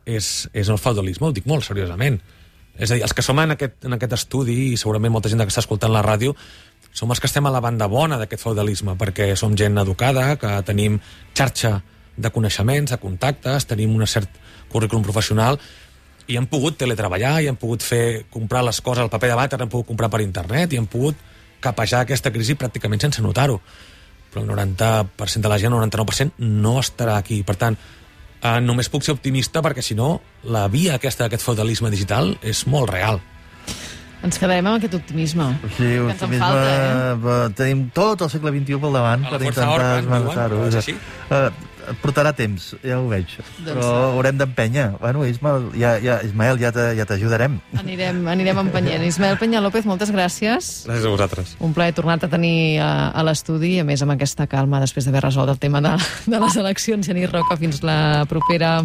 és, 0.09 0.49
és 0.57 0.71
el 0.73 0.81
feudalisme, 0.81 1.29
ho 1.29 1.37
dic 1.37 1.47
molt 1.49 1.66
seriosament. 1.66 2.18
És 2.79 2.92
a 2.92 2.97
dir, 2.97 3.03
els 3.03 3.14
que 3.14 3.25
som 3.27 3.38
en 3.42 3.57
aquest, 3.57 3.81
en 3.85 3.97
aquest 3.97 4.14
estudi, 4.14 4.57
i 4.73 4.81
segurament 4.81 5.12
molta 5.12 5.31
gent 5.31 5.42
que 5.42 5.51
està 5.51 5.64
escoltant 5.64 5.92
la 5.92 6.05
ràdio, 6.07 6.35
som 6.94 7.11
els 7.11 7.21
que 7.21 7.29
estem 7.29 7.47
a 7.47 7.53
la 7.53 7.62
banda 7.62 7.88
bona 7.90 8.18
d'aquest 8.21 8.42
feudalisme, 8.42 8.94
perquè 8.99 9.33
som 9.37 9.57
gent 9.59 9.79
educada, 9.83 10.31
que 10.40 10.55
tenim 10.66 11.01
xarxa 11.37 11.81
de 12.18 12.31
coneixements, 12.35 12.94
de 12.94 12.99
contactes, 13.03 13.66
tenim 13.71 13.94
un 13.94 14.07
cert 14.07 14.31
currículum 14.73 15.05
professional, 15.07 15.59
i 16.29 16.37
han 16.37 16.49
pogut 16.51 16.77
teletreballar, 16.81 17.38
i 17.42 17.49
han 17.49 17.57
pogut 17.57 17.85
fer 17.85 18.25
comprar 18.31 18.64
les 18.66 18.81
coses 18.85 19.05
al 19.05 19.12
paper 19.12 19.31
de 19.33 19.38
vàter, 19.38 19.61
han 19.62 19.73
pogut 19.73 19.88
comprar 19.88 20.11
per 20.12 20.21
internet, 20.25 20.73
i 20.73 20.81
han 20.81 20.88
pogut 20.90 21.16
capejar 21.64 22.05
aquesta 22.05 22.33
crisi 22.35 22.57
pràcticament 22.59 23.07
sense 23.07 23.23
notar-ho. 23.25 23.59
Però 24.29 24.42
el 24.44 24.51
90% 24.51 25.47
de 25.47 25.49
la 25.51 25.59
gent, 25.59 25.73
el 25.73 25.88
99%, 25.88 26.37
no 26.38 26.77
estarà 26.83 27.16
aquí. 27.16 27.40
Per 27.49 27.57
tant, 27.57 27.79
eh, 28.42 28.59
només 28.64 28.90
puc 28.92 29.07
ser 29.07 29.16
optimista 29.16 29.62
perquè, 29.64 29.85
si 29.85 29.96
no, 29.98 30.18
la 30.44 30.66
via 30.72 30.98
aquesta 30.98 31.27
d'aquest 31.27 31.44
feudalisme 31.46 31.90
digital 31.94 32.35
és 32.42 32.64
molt 32.70 32.90
real. 32.92 33.20
Ens 34.18 34.35
quedarem 34.35 34.66
amb 34.66 34.81
aquest 34.81 34.96
optimisme. 34.98 35.46
Sí, 35.77 35.87
que 35.87 36.11
ens 36.11 36.22
en 36.27 36.33
falta, 36.40 36.70
eh? 36.74 37.12
eh? 37.14 37.51
Tenim 37.59 37.85
tot 37.94 38.24
el 38.27 38.31
segle 38.33 38.51
XXI 38.57 38.81
pel 38.83 38.96
davant 38.98 39.27
per 39.29 39.38
intentar 39.38 39.90
esmentar-ho. 40.01 40.64
així? 40.81 40.96
Eh, 41.31 41.44
portarà 42.03 42.33
temps, 42.37 42.74
ja 42.83 42.98
ho 43.01 43.09
veig. 43.09 43.27
Doncs 43.59 43.68
Però 43.68 43.83
sí. 43.83 44.12
haurem 44.14 44.38
d'empènyer. 44.40 44.87
Bueno, 45.01 45.24
Ismael, 45.27 45.70
ja, 45.79 45.96
ja, 46.03 46.18
Ismael, 46.24 46.59
ja 46.61 46.72
te- 46.72 46.94
ja 46.98 47.07
t'ajudarem. 47.09 47.59
Anirem, 47.79 48.20
anirem 48.29 48.59
empenyent. 48.59 49.05
Ismael 49.05 49.38
Peña 49.38 49.61
López, 49.64 49.87
moltes 49.87 50.11
gràcies. 50.12 50.85
Gràcies 50.87 51.05
a 51.07 51.09
vosaltres. 51.14 51.57
Un 51.61 51.72
plaer 51.74 51.94
tornar-te 51.94 52.27
a 52.27 52.33
tenir 52.33 52.79
a, 52.81 53.11
a 53.11 53.22
l'estudi, 53.22 53.77
i 53.77 53.81
a 53.81 53.85
més 53.85 54.03
amb 54.03 54.12
aquesta 54.16 54.46
calma 54.46 54.81
després 54.81 55.05
d'haver 55.07 55.22
resolt 55.24 55.48
el 55.51 55.59
tema 55.59 55.81
de, 55.81 55.96
de 56.27 56.38
les 56.40 56.57
eleccions. 56.57 57.07
Genís 57.07 57.31
Roca, 57.33 57.57
fins 57.57 57.83
la 57.83 58.24
propera. 58.29 58.83